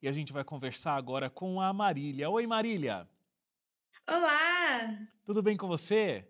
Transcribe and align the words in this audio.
e 0.00 0.08
a 0.08 0.12
gente 0.12 0.32
vai 0.32 0.44
conversar 0.44 0.94
agora 0.94 1.28
com 1.28 1.60
a 1.60 1.72
Marília. 1.72 2.30
Oi, 2.30 2.46
Marília. 2.46 3.08
Olá! 4.06 4.96
Tudo 5.24 5.42
bem 5.42 5.56
com 5.56 5.66
você? 5.66 6.26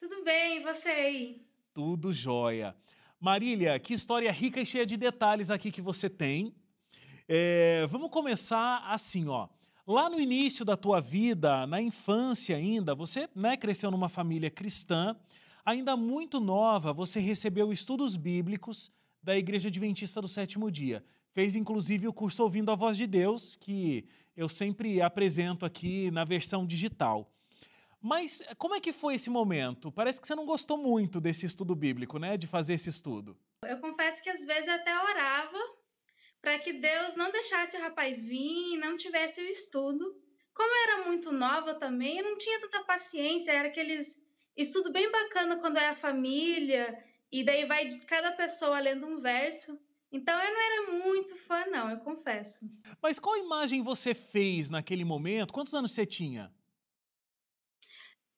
Tudo 0.00 0.22
bem, 0.24 0.58
e 0.58 0.60
você 0.62 0.88
aí? 0.88 1.46
Tudo 1.74 2.12
jóia. 2.12 2.76
Marília, 3.20 3.78
que 3.78 3.94
história 3.94 4.30
rica 4.30 4.60
e 4.60 4.66
cheia 4.66 4.86
de 4.86 4.96
detalhes 4.96 5.50
aqui 5.50 5.72
que 5.72 5.82
você 5.82 6.08
tem. 6.08 6.54
É, 7.28 7.86
vamos 7.88 8.10
começar 8.10 8.84
assim, 8.86 9.26
ó. 9.26 9.48
Lá 9.86 10.08
no 10.08 10.20
início 10.20 10.64
da 10.64 10.76
tua 10.76 11.00
vida, 11.00 11.66
na 11.66 11.80
infância 11.80 12.56
ainda, 12.56 12.94
você 12.94 13.28
né, 13.34 13.56
cresceu 13.56 13.90
numa 13.90 14.08
família 14.08 14.50
cristã, 14.50 15.16
ainda 15.64 15.96
muito 15.96 16.40
nova, 16.40 16.92
você 16.92 17.20
recebeu 17.20 17.72
estudos 17.72 18.16
bíblicos 18.16 18.90
da 19.22 19.36
Igreja 19.36 19.68
Adventista 19.68 20.20
do 20.20 20.28
Sétimo 20.28 20.70
Dia. 20.70 21.04
Fez 21.36 21.54
inclusive 21.54 22.08
o 22.08 22.14
curso 22.14 22.42
Ouvindo 22.42 22.72
a 22.72 22.74
Voz 22.74 22.96
de 22.96 23.06
Deus, 23.06 23.56
que 23.56 24.08
eu 24.34 24.48
sempre 24.48 25.02
apresento 25.02 25.66
aqui 25.66 26.10
na 26.10 26.24
versão 26.24 26.66
digital. 26.66 27.30
Mas 28.00 28.42
como 28.56 28.74
é 28.74 28.80
que 28.80 28.90
foi 28.90 29.16
esse 29.16 29.28
momento? 29.28 29.92
Parece 29.92 30.18
que 30.18 30.26
você 30.26 30.34
não 30.34 30.46
gostou 30.46 30.78
muito 30.78 31.20
desse 31.20 31.44
estudo 31.44 31.74
bíblico, 31.74 32.18
né? 32.18 32.38
De 32.38 32.46
fazer 32.46 32.72
esse 32.72 32.88
estudo. 32.88 33.36
Eu 33.66 33.78
confesso 33.80 34.22
que 34.22 34.30
às 34.30 34.46
vezes 34.46 34.66
até 34.66 34.98
orava 34.98 35.58
para 36.40 36.58
que 36.58 36.72
Deus 36.72 37.14
não 37.16 37.30
deixasse 37.30 37.76
o 37.76 37.82
rapaz 37.82 38.24
vir, 38.24 38.78
não 38.78 38.96
tivesse 38.96 39.42
o 39.42 39.46
estudo. 39.46 40.18
Como 40.54 40.70
eu 40.70 40.94
era 40.94 41.04
muito 41.04 41.30
nova 41.30 41.74
também, 41.74 42.16
eu 42.16 42.24
não 42.24 42.38
tinha 42.38 42.62
tanta 42.62 42.82
paciência, 42.84 43.52
era 43.52 43.68
aqueles 43.68 44.18
estudo 44.56 44.90
bem 44.90 45.12
bacana 45.12 45.58
quando 45.58 45.76
é 45.76 45.90
a 45.90 45.94
família, 45.94 46.98
e 47.30 47.44
daí 47.44 47.66
vai 47.66 47.94
cada 48.06 48.32
pessoa 48.32 48.80
lendo 48.80 49.06
um 49.06 49.18
verso. 49.18 49.78
Então 50.12 50.38
eu 50.40 50.52
não 50.52 50.60
era 50.60 51.04
muito 51.04 51.34
fã, 51.36 51.66
não, 51.66 51.90
eu 51.90 51.98
confesso. 51.98 52.68
Mas 53.02 53.18
qual 53.18 53.36
imagem 53.36 53.82
você 53.82 54.14
fez 54.14 54.70
naquele 54.70 55.04
momento? 55.04 55.52
Quantos 55.52 55.74
anos 55.74 55.92
você 55.92 56.06
tinha? 56.06 56.52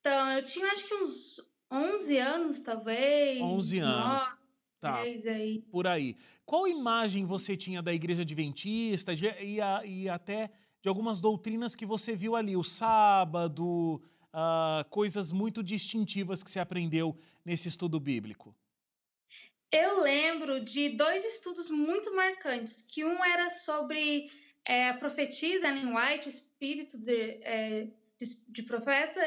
Então, 0.00 0.30
eu 0.32 0.44
tinha 0.44 0.66
acho 0.72 0.86
que 0.88 0.94
uns 0.94 1.50
11 1.70 2.16
anos, 2.18 2.60
talvez. 2.60 3.40
11 3.42 3.78
anos. 3.78 4.22
9, 4.22 4.38
Tá. 4.80 5.02
10 5.02 5.26
aí. 5.26 5.60
Por 5.72 5.86
aí. 5.88 6.16
Qual 6.46 6.66
imagem 6.68 7.26
você 7.26 7.56
tinha 7.56 7.82
da 7.82 7.92
igreja 7.92 8.22
adventista 8.22 9.12
e, 9.12 9.60
a- 9.60 9.84
e 9.84 10.08
até 10.08 10.50
de 10.80 10.88
algumas 10.88 11.20
doutrinas 11.20 11.74
que 11.74 11.84
você 11.84 12.14
viu 12.14 12.36
ali? 12.36 12.56
O 12.56 12.62
sábado, 12.62 14.00
ah, 14.32 14.86
coisas 14.88 15.32
muito 15.32 15.62
distintivas 15.64 16.42
que 16.44 16.50
você 16.50 16.60
aprendeu 16.60 17.18
nesse 17.44 17.68
estudo 17.68 17.98
bíblico. 17.98 18.54
Eu 19.70 20.00
lembro 20.00 20.64
de 20.64 20.90
dois 20.90 21.24
estudos 21.24 21.68
muito 21.68 22.14
marcantes, 22.14 22.82
que 22.82 23.04
um 23.04 23.22
era 23.22 23.50
sobre 23.50 24.30
é, 24.64 24.88
a 24.88 24.94
profetisa 24.94 25.68
Ellen 25.68 25.94
White, 25.94 26.26
o 26.26 26.30
espírito 26.30 26.96
de, 26.96 27.38
é, 27.42 27.88
de, 28.18 28.26
de 28.48 28.62
profeta, 28.62 29.20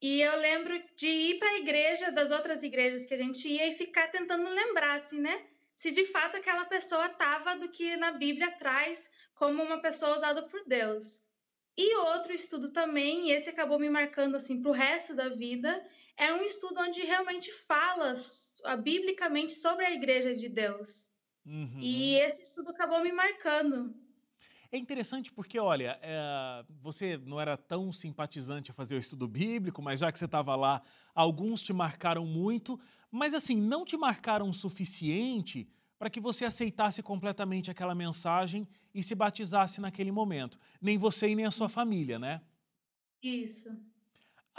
e 0.00 0.20
eu 0.20 0.38
lembro 0.38 0.80
de 0.94 1.08
ir 1.08 1.38
para 1.38 1.48
a 1.48 1.58
igreja 1.58 2.12
das 2.12 2.30
outras 2.30 2.62
igrejas 2.62 3.06
que 3.06 3.14
a 3.14 3.16
gente 3.16 3.48
ia 3.48 3.66
e 3.66 3.72
ficar 3.72 4.08
tentando 4.08 4.48
lembrar, 4.50 4.96
assim, 4.96 5.20
né? 5.20 5.42
Se 5.74 5.90
de 5.90 6.04
fato 6.06 6.36
aquela 6.36 6.66
pessoa 6.66 7.06
estava 7.06 7.56
do 7.56 7.68
que 7.68 7.96
na 7.96 8.12
Bíblia 8.12 8.50
traz 8.52 9.10
como 9.34 9.62
uma 9.62 9.80
pessoa 9.80 10.16
usada 10.16 10.42
por 10.42 10.64
Deus. 10.66 11.22
E 11.76 11.96
outro 11.96 12.32
estudo 12.32 12.72
também, 12.72 13.28
e 13.28 13.32
esse 13.32 13.48
acabou 13.48 13.78
me 13.78 13.88
marcando 13.88 14.36
assim 14.36 14.60
para 14.60 14.70
o 14.70 14.74
resto 14.74 15.14
da 15.14 15.28
vida, 15.28 15.84
é 16.18 16.32
um 16.34 16.42
estudo 16.42 16.80
onde 16.80 17.00
realmente 17.02 17.52
fala 17.52 18.14
ah, 18.64 18.76
biblicamente 18.76 19.52
sobre 19.52 19.86
a 19.86 19.92
igreja 19.92 20.34
de 20.34 20.48
Deus. 20.48 21.06
Uhum. 21.46 21.78
E 21.80 22.16
esse 22.16 22.42
estudo 22.42 22.70
acabou 22.70 23.00
me 23.02 23.12
marcando. 23.12 23.94
É 24.70 24.76
interessante 24.76 25.32
porque, 25.32 25.58
olha, 25.58 25.98
é, 26.02 26.64
você 26.82 27.16
não 27.16 27.40
era 27.40 27.56
tão 27.56 27.90
simpatizante 27.90 28.70
a 28.70 28.74
fazer 28.74 28.96
o 28.96 28.98
estudo 28.98 29.26
bíblico, 29.26 29.80
mas 29.80 30.00
já 30.00 30.12
que 30.12 30.18
você 30.18 30.26
estava 30.26 30.54
lá, 30.56 30.82
alguns 31.14 31.62
te 31.62 31.72
marcaram 31.72 32.26
muito, 32.26 32.78
mas 33.10 33.32
assim, 33.32 33.56
não 33.56 33.84
te 33.84 33.96
marcaram 33.96 34.50
o 34.50 34.52
suficiente 34.52 35.66
para 35.98 36.10
que 36.10 36.20
você 36.20 36.44
aceitasse 36.44 37.02
completamente 37.02 37.70
aquela 37.70 37.94
mensagem 37.94 38.68
e 38.94 39.02
se 39.02 39.14
batizasse 39.14 39.80
naquele 39.80 40.12
momento. 40.12 40.58
Nem 40.80 40.98
você 40.98 41.28
e 41.28 41.34
nem 41.34 41.46
a 41.46 41.50
sua 41.50 41.68
família, 41.68 42.18
né? 42.18 42.42
Isso. 43.22 43.70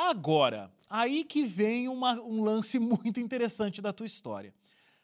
Agora, 0.01 0.71
aí 0.89 1.25
que 1.25 1.45
vem 1.45 1.89
uma- 1.89 2.21
um 2.21 2.41
lance 2.41 2.79
muito 3.11 3.19
interessante 3.19 3.81
da 3.81 3.91
tua 3.91 4.05
história. 4.05 4.53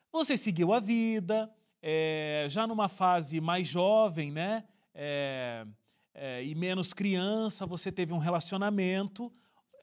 Você 0.09 0.37
seguiu 0.37 0.71
a 0.71 0.79
vida, 0.79 1.53
é, 1.81 2.45
já 2.47 2.65
numa 2.65 2.87
fase 2.87 3.41
mais 3.41 3.67
jovem, 3.67 4.31
né? 4.31 4.63
É, 4.93 5.67
é, 6.13 6.45
e 6.45 6.55
menos 6.55 6.93
criança, 6.93 7.65
você 7.65 7.91
teve 7.91 8.13
um 8.13 8.17
relacionamento 8.17 9.29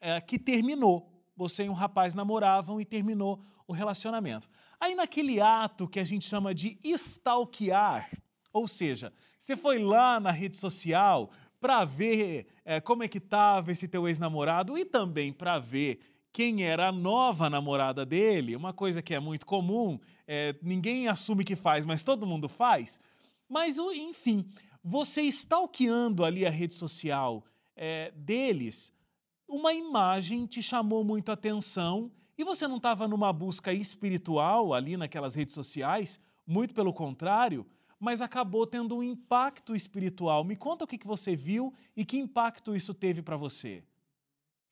é, 0.00 0.18
que 0.18 0.38
terminou. 0.38 1.06
Você 1.36 1.64
e 1.64 1.68
um 1.68 1.74
rapaz 1.74 2.14
namoravam 2.14 2.80
e 2.80 2.84
terminou 2.86 3.44
o 3.66 3.74
relacionamento. 3.74 4.48
Aí, 4.80 4.94
naquele 4.94 5.42
ato 5.42 5.86
que 5.86 6.00
a 6.00 6.04
gente 6.04 6.26
chama 6.26 6.54
de 6.54 6.78
stalkear, 6.82 8.10
ou 8.50 8.66
seja, 8.66 9.12
você 9.38 9.58
foi 9.58 9.78
lá 9.78 10.18
na 10.18 10.30
rede 10.30 10.56
social 10.56 11.30
para 11.62 11.84
ver 11.84 12.48
é, 12.64 12.80
como 12.80 13.04
é 13.04 13.08
que 13.08 13.18
estava 13.18 13.70
esse 13.70 13.86
teu 13.86 14.08
ex-namorado 14.08 14.76
e 14.76 14.84
também 14.84 15.32
para 15.32 15.60
ver 15.60 16.00
quem 16.32 16.64
era 16.64 16.88
a 16.88 16.92
nova 16.92 17.48
namorada 17.48 18.04
dele, 18.04 18.56
uma 18.56 18.72
coisa 18.72 19.00
que 19.00 19.14
é 19.14 19.20
muito 19.20 19.46
comum, 19.46 20.00
é, 20.26 20.56
ninguém 20.60 21.06
assume 21.06 21.44
que 21.44 21.54
faz, 21.54 21.84
mas 21.84 22.02
todo 22.02 22.26
mundo 22.26 22.48
faz. 22.48 23.00
Mas, 23.48 23.78
enfim, 23.78 24.44
você 24.82 25.22
stalkeando 25.22 26.24
ali 26.24 26.44
a 26.44 26.50
rede 26.50 26.74
social 26.74 27.44
é, 27.76 28.10
deles, 28.16 28.92
uma 29.46 29.72
imagem 29.72 30.46
te 30.46 30.60
chamou 30.60 31.04
muito 31.04 31.30
a 31.30 31.34
atenção 31.34 32.10
e 32.36 32.42
você 32.42 32.66
não 32.66 32.78
estava 32.78 33.06
numa 33.06 33.32
busca 33.32 33.72
espiritual 33.72 34.74
ali 34.74 34.96
naquelas 34.96 35.36
redes 35.36 35.54
sociais, 35.54 36.18
muito 36.44 36.74
pelo 36.74 36.92
contrário, 36.92 37.64
mas 38.02 38.20
acabou 38.20 38.66
tendo 38.66 38.96
um 38.96 39.02
impacto 39.02 39.76
espiritual. 39.76 40.42
Me 40.42 40.56
conta 40.56 40.82
o 40.82 40.88
que, 40.88 40.98
que 40.98 41.06
você 41.06 41.36
viu 41.36 41.72
e 41.96 42.04
que 42.04 42.18
impacto 42.18 42.74
isso 42.74 42.92
teve 42.92 43.22
para 43.22 43.36
você. 43.36 43.84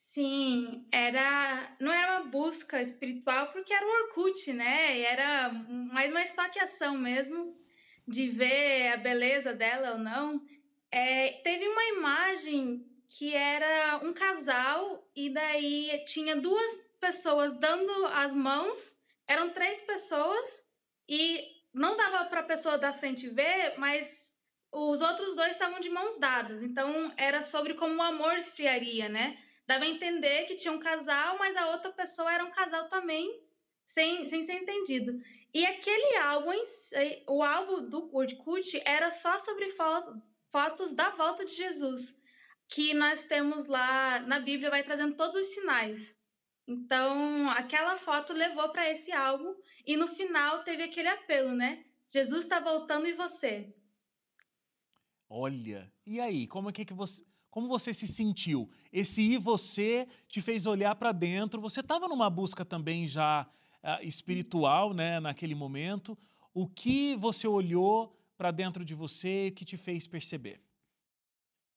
Sim, 0.00 0.84
era, 0.90 1.76
não 1.78 1.92
era 1.92 2.20
uma 2.20 2.28
busca 2.28 2.82
espiritual 2.82 3.52
porque 3.52 3.72
era 3.72 3.86
o 3.86 4.02
Orkut, 4.02 4.52
né? 4.52 5.00
Era 5.02 5.48
mais 5.52 6.10
uma 6.10 6.24
stalkeação 6.24 6.98
mesmo 6.98 7.56
de 8.04 8.26
ver 8.30 8.94
a 8.94 8.96
beleza 8.96 9.54
dela 9.54 9.92
ou 9.92 9.98
não. 9.98 10.44
É, 10.90 11.40
teve 11.44 11.68
uma 11.68 11.84
imagem 11.84 12.84
que 13.06 13.32
era 13.32 14.00
um 14.02 14.12
casal 14.12 15.08
e 15.14 15.30
daí 15.30 16.04
tinha 16.04 16.34
duas 16.34 16.72
pessoas 16.98 17.56
dando 17.60 18.06
as 18.06 18.32
mãos, 18.32 18.96
eram 19.28 19.50
três 19.50 19.80
pessoas 19.82 20.64
e 21.08 21.59
não 21.72 21.96
dava 21.96 22.24
para 22.26 22.40
a 22.40 22.44
pessoa 22.44 22.78
da 22.78 22.92
frente 22.92 23.28
ver, 23.28 23.74
mas 23.78 24.30
os 24.72 25.00
outros 25.00 25.34
dois 25.36 25.52
estavam 25.52 25.80
de 25.80 25.90
mãos 25.90 26.18
dadas. 26.18 26.62
Então 26.62 27.12
era 27.16 27.42
sobre 27.42 27.74
como 27.74 27.96
o 27.96 28.02
amor 28.02 28.36
esfriaria, 28.36 29.08
né? 29.08 29.38
Dava 29.66 29.84
a 29.84 29.88
entender 29.88 30.46
que 30.46 30.56
tinha 30.56 30.72
um 30.72 30.78
casal, 30.80 31.38
mas 31.38 31.56
a 31.56 31.70
outra 31.70 31.92
pessoa 31.92 32.32
era 32.32 32.44
um 32.44 32.50
casal 32.50 32.88
também, 32.88 33.28
sem, 33.84 34.26
sem 34.26 34.42
ser 34.42 34.54
entendido. 34.54 35.12
E 35.54 35.64
aquele 35.64 36.16
álbum, 36.16 36.52
o 37.28 37.42
álbum 37.42 37.88
do 37.88 38.14
Orkut, 38.14 38.80
era 38.84 39.10
só 39.10 39.38
sobre 39.38 39.68
fo- 39.70 40.22
fotos 40.50 40.92
da 40.92 41.10
volta 41.10 41.44
de 41.44 41.54
Jesus, 41.54 42.16
que 42.68 42.94
nós 42.94 43.24
temos 43.24 43.66
lá 43.66 44.20
na 44.20 44.40
Bíblia, 44.40 44.70
vai 44.70 44.82
trazendo 44.84 45.16
todos 45.16 45.36
os 45.36 45.54
sinais. 45.54 46.19
Então, 46.70 47.50
aquela 47.50 47.98
foto 47.98 48.32
levou 48.32 48.68
para 48.68 48.88
esse 48.88 49.10
álbum, 49.10 49.56
e 49.84 49.96
no 49.96 50.06
final 50.06 50.62
teve 50.62 50.84
aquele 50.84 51.08
apelo, 51.08 51.52
né? 51.52 51.84
Jesus 52.08 52.44
está 52.44 52.60
voltando 52.60 53.08
e 53.08 53.12
você? 53.12 53.74
Olha, 55.28 55.92
e 56.06 56.20
aí, 56.20 56.46
como 56.46 56.70
é 56.70 56.72
que, 56.72 56.84
que 56.84 56.94
você, 56.94 57.24
como 57.50 57.66
você 57.66 57.92
se 57.92 58.06
sentiu? 58.06 58.70
Esse 58.92 59.20
e 59.20 59.36
você 59.36 60.06
te 60.28 60.40
fez 60.40 60.64
olhar 60.64 60.94
para 60.94 61.10
dentro. 61.10 61.60
Você 61.60 61.80
estava 61.80 62.06
numa 62.06 62.30
busca 62.30 62.64
também 62.64 63.04
já 63.04 63.50
ah, 63.82 64.00
espiritual, 64.04 64.94
né, 64.94 65.18
naquele 65.18 65.56
momento. 65.56 66.16
O 66.54 66.68
que 66.68 67.16
você 67.16 67.48
olhou 67.48 68.16
para 68.38 68.52
dentro 68.52 68.84
de 68.84 68.94
você 68.94 69.50
que 69.56 69.64
te 69.64 69.76
fez 69.76 70.06
perceber? 70.06 70.60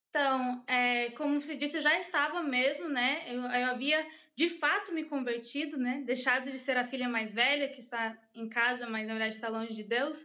Então, 0.10 0.64
é, 0.68 1.10
como 1.12 1.42
se 1.42 1.56
disse, 1.56 1.78
eu 1.78 1.82
já 1.82 1.98
estava 1.98 2.44
mesmo, 2.44 2.88
né? 2.88 3.24
Eu, 3.28 3.42
eu 3.42 3.72
havia 3.72 4.08
de 4.36 4.50
fato 4.50 4.92
me 4.92 5.04
convertido, 5.04 5.78
né? 5.78 6.02
Deixado 6.06 6.52
de 6.52 6.58
ser 6.58 6.78
a 6.78 6.84
filha 6.84 7.08
mais 7.08 7.34
velha 7.34 7.70
que 7.70 7.80
está 7.80 8.18
em 8.34 8.50
casa, 8.50 8.88
mas 8.88 9.08
na 9.08 9.14
verdade 9.14 9.36
está 9.36 9.50
longe 9.50 9.74
de 9.74 9.84
Deus. 9.84 10.18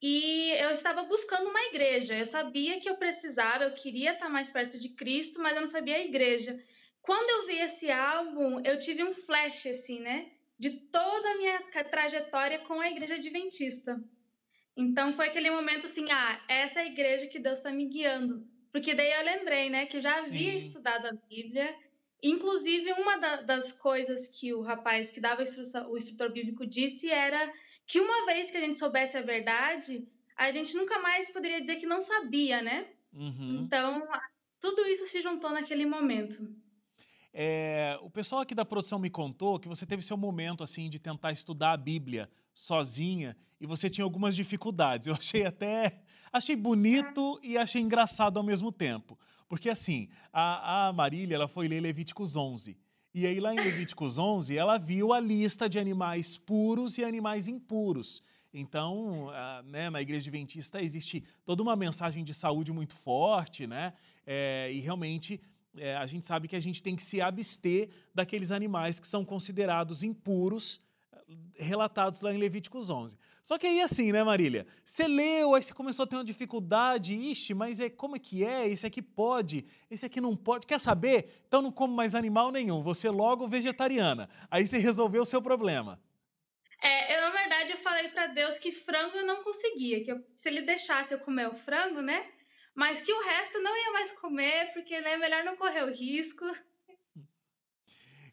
E 0.00 0.52
eu 0.52 0.70
estava 0.70 1.04
buscando 1.04 1.48
uma 1.48 1.62
igreja. 1.66 2.16
Eu 2.16 2.26
sabia 2.26 2.80
que 2.80 2.88
eu 2.88 2.96
precisava, 2.96 3.64
eu 3.64 3.74
queria 3.74 4.12
estar 4.12 4.28
mais 4.28 4.50
perto 4.50 4.78
de 4.78 4.90
Cristo, 4.90 5.40
mas 5.40 5.54
eu 5.54 5.60
não 5.60 5.68
sabia 5.68 5.96
a 5.96 6.04
igreja. 6.04 6.58
Quando 7.02 7.30
eu 7.30 7.46
vi 7.46 7.58
esse 7.60 7.90
álbum, 7.90 8.60
eu 8.64 8.78
tive 8.78 9.02
um 9.02 9.12
flash, 9.12 9.66
assim, 9.66 10.00
né? 10.00 10.30
De 10.58 10.70
toda 10.70 11.30
a 11.30 11.36
minha 11.36 11.60
trajetória 11.84 12.58
com 12.60 12.80
a 12.80 12.90
igreja 12.90 13.14
adventista. 13.14 14.00
Então 14.76 15.12
foi 15.12 15.28
aquele 15.28 15.50
momento 15.50 15.86
assim, 15.86 16.10
ah, 16.10 16.40
essa 16.48 16.80
é 16.80 16.82
a 16.84 16.86
igreja 16.86 17.26
que 17.26 17.38
Deus 17.38 17.58
está 17.58 17.70
me 17.72 17.86
guiando. 17.86 18.46
Porque 18.70 18.94
daí 18.94 19.10
eu 19.10 19.24
lembrei, 19.24 19.70
né, 19.70 19.86
que 19.86 19.96
eu 19.96 20.00
já 20.00 20.18
havia 20.18 20.52
Sim. 20.52 20.56
estudado 20.58 21.06
a 21.06 21.12
Bíblia. 21.28 21.74
Inclusive, 22.22 22.92
uma 22.92 23.16
da, 23.18 23.42
das 23.42 23.72
coisas 23.72 24.28
que 24.28 24.52
o 24.52 24.62
rapaz 24.62 25.10
que 25.10 25.20
dava 25.20 25.44
o 25.88 25.96
instrutor 25.96 26.32
bíblico 26.32 26.66
disse 26.66 27.10
era 27.10 27.52
que 27.86 28.00
uma 28.00 28.26
vez 28.26 28.50
que 28.50 28.56
a 28.56 28.60
gente 28.60 28.78
soubesse 28.78 29.16
a 29.16 29.22
verdade, 29.22 30.06
a 30.36 30.50
gente 30.52 30.76
nunca 30.76 30.98
mais 30.98 31.30
poderia 31.30 31.60
dizer 31.60 31.76
que 31.76 31.86
não 31.86 32.00
sabia, 32.00 32.60
né? 32.60 32.86
Uhum. 33.12 33.62
Então, 33.62 34.06
tudo 34.60 34.86
isso 34.86 35.06
se 35.06 35.22
juntou 35.22 35.50
naquele 35.50 35.86
momento. 35.86 36.48
É, 37.32 37.98
o 38.02 38.10
pessoal 38.10 38.40
aqui 38.40 38.54
da 38.54 38.64
produção 38.64 38.98
me 38.98 39.10
contou 39.10 39.58
que 39.60 39.68
você 39.68 39.86
teve 39.86 40.02
seu 40.02 40.16
momento 40.16 40.64
assim 40.64 40.90
de 40.90 40.98
tentar 40.98 41.30
estudar 41.30 41.72
a 41.72 41.76
Bíblia 41.76 42.28
sozinha 42.52 43.36
e 43.60 43.66
você 43.66 43.88
tinha 43.88 44.04
algumas 44.04 44.34
dificuldades. 44.34 45.06
Eu 45.06 45.14
achei 45.14 45.44
até 45.44 46.02
achei 46.32 46.56
bonito 46.56 47.38
e 47.42 47.56
achei 47.56 47.80
engraçado 47.80 48.38
ao 48.38 48.42
mesmo 48.42 48.72
tempo, 48.72 49.18
porque 49.48 49.70
assim 49.70 50.08
a, 50.32 50.88
a 50.88 50.92
Marília 50.92 51.34
ela 51.34 51.48
foi 51.48 51.66
ler 51.66 51.80
Levíticos 51.80 52.36
11 52.36 52.76
e 53.14 53.26
aí 53.26 53.40
lá 53.40 53.54
em 53.54 53.58
Levíticos 53.58 54.18
11 54.18 54.56
ela 54.56 54.78
viu 54.78 55.12
a 55.12 55.18
lista 55.18 55.68
de 55.68 55.78
animais 55.78 56.36
puros 56.36 56.98
e 56.98 57.04
animais 57.04 57.48
impuros. 57.48 58.22
Então, 58.52 59.28
né, 59.66 59.90
na 59.90 60.00
igreja 60.00 60.28
adventista 60.28 60.80
existe 60.80 61.22
toda 61.44 61.62
uma 61.62 61.76
mensagem 61.76 62.24
de 62.24 62.32
saúde 62.32 62.72
muito 62.72 62.94
forte, 62.94 63.66
né? 63.66 63.92
É, 64.26 64.70
e 64.72 64.80
realmente 64.80 65.40
é, 65.76 65.96
a 65.96 66.06
gente 66.06 66.26
sabe 66.26 66.48
que 66.48 66.56
a 66.56 66.60
gente 66.60 66.82
tem 66.82 66.96
que 66.96 67.02
se 67.02 67.20
abster 67.20 67.88
daqueles 68.14 68.50
animais 68.50 68.98
que 68.98 69.06
são 69.06 69.24
considerados 69.24 70.02
impuros, 70.02 70.80
relatados 71.56 72.20
lá 72.20 72.32
em 72.32 72.38
Levíticos 72.38 72.90
11. 72.90 73.16
Só 73.42 73.58
que 73.58 73.66
aí 73.66 73.80
assim, 73.80 74.12
né, 74.12 74.22
Marília? 74.22 74.66
Você 74.84 75.06
leu, 75.06 75.54
aí 75.54 75.62
você 75.62 75.72
começou 75.72 76.04
a 76.04 76.06
ter 76.06 76.16
uma 76.16 76.24
dificuldade, 76.24 77.14
ixi, 77.14 77.54
mas 77.54 77.80
é, 77.80 77.88
como 77.88 78.16
é 78.16 78.18
que 78.18 78.44
é? 78.44 78.68
Esse 78.68 78.86
aqui 78.86 79.02
pode, 79.02 79.66
esse 79.90 80.04
aqui 80.04 80.20
não 80.20 80.36
pode. 80.36 80.66
Quer 80.66 80.80
saber? 80.80 81.42
Então 81.46 81.62
não 81.62 81.72
como 81.72 81.94
mais 81.94 82.14
animal 82.14 82.50
nenhum, 82.50 82.82
você 82.82 83.08
logo 83.10 83.46
vegetariana. 83.46 84.28
Aí 84.50 84.66
você 84.66 84.78
resolveu 84.78 85.22
o 85.22 85.26
seu 85.26 85.40
problema. 85.40 86.00
É, 86.82 87.16
eu, 87.16 87.20
na 87.22 87.30
verdade, 87.30 87.72
eu 87.72 87.78
falei 87.78 88.08
para 88.08 88.28
Deus 88.28 88.58
que 88.58 88.70
frango 88.70 89.16
eu 89.16 89.26
não 89.26 89.42
conseguia, 89.42 90.04
que 90.04 90.12
eu, 90.12 90.24
se 90.34 90.48
ele 90.48 90.62
deixasse 90.62 91.12
eu 91.12 91.18
comer 91.18 91.48
o 91.48 91.54
frango, 91.54 92.00
né? 92.00 92.24
mas 92.78 93.02
que 93.02 93.12
o 93.12 93.24
resto 93.24 93.58
não 93.58 93.76
ia 93.76 93.92
mais 93.92 94.12
comer, 94.12 94.72
porque 94.72 95.00
né, 95.00 95.16
melhor 95.16 95.42
não 95.42 95.56
correr 95.56 95.82
o 95.82 95.92
risco. 95.92 96.44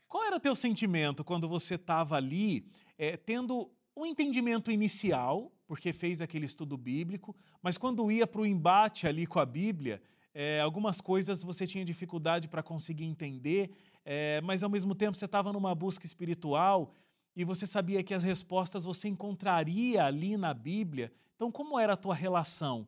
Qual 0.08 0.24
era 0.24 0.36
o 0.36 0.40
teu 0.40 0.56
sentimento 0.56 1.24
quando 1.24 1.50
você 1.50 1.74
estava 1.74 2.16
ali, 2.16 2.64
é, 2.98 3.18
tendo 3.18 3.72
um 3.96 4.06
entendimento 4.06 4.72
inicial, 4.72 5.52
porque 5.68 5.94
fez 5.94 6.22
aquele 6.22 6.46
estudo 6.46 6.78
bíblico, 6.78 7.36
mas 7.62 7.78
quando 7.78 8.12
ia 8.12 8.28
para 8.28 8.42
o 8.42 8.46
embate 8.46 9.08
ali 9.08 9.26
com 9.26 9.40
a 9.40 9.46
Bíblia, 9.46 10.02
é, 10.34 10.60
algumas 10.60 11.00
coisas 11.00 11.42
você 11.42 11.66
tinha 11.66 11.86
dificuldade 11.86 12.48
para 12.48 12.62
conseguir 12.62 13.06
entender, 13.06 13.72
é, 14.04 14.42
mas 14.42 14.64
ao 14.64 14.70
mesmo 14.70 14.94
tempo 14.94 15.18
você 15.18 15.26
estava 15.26 15.54
numa 15.54 15.74
busca 15.74 16.06
espiritual 16.06 16.94
e 17.36 17.44
você 17.44 17.66
sabia 17.66 18.04
que 18.04 18.14
as 18.14 18.24
respostas 18.24 18.84
você 18.84 19.08
encontraria 19.08 20.04
ali 20.04 20.38
na 20.38 20.54
Bíblia. 20.54 21.12
Então, 21.36 21.52
como 21.52 21.80
era 21.80 21.94
a 21.94 21.98
tua 21.98 22.14
relação 22.14 22.88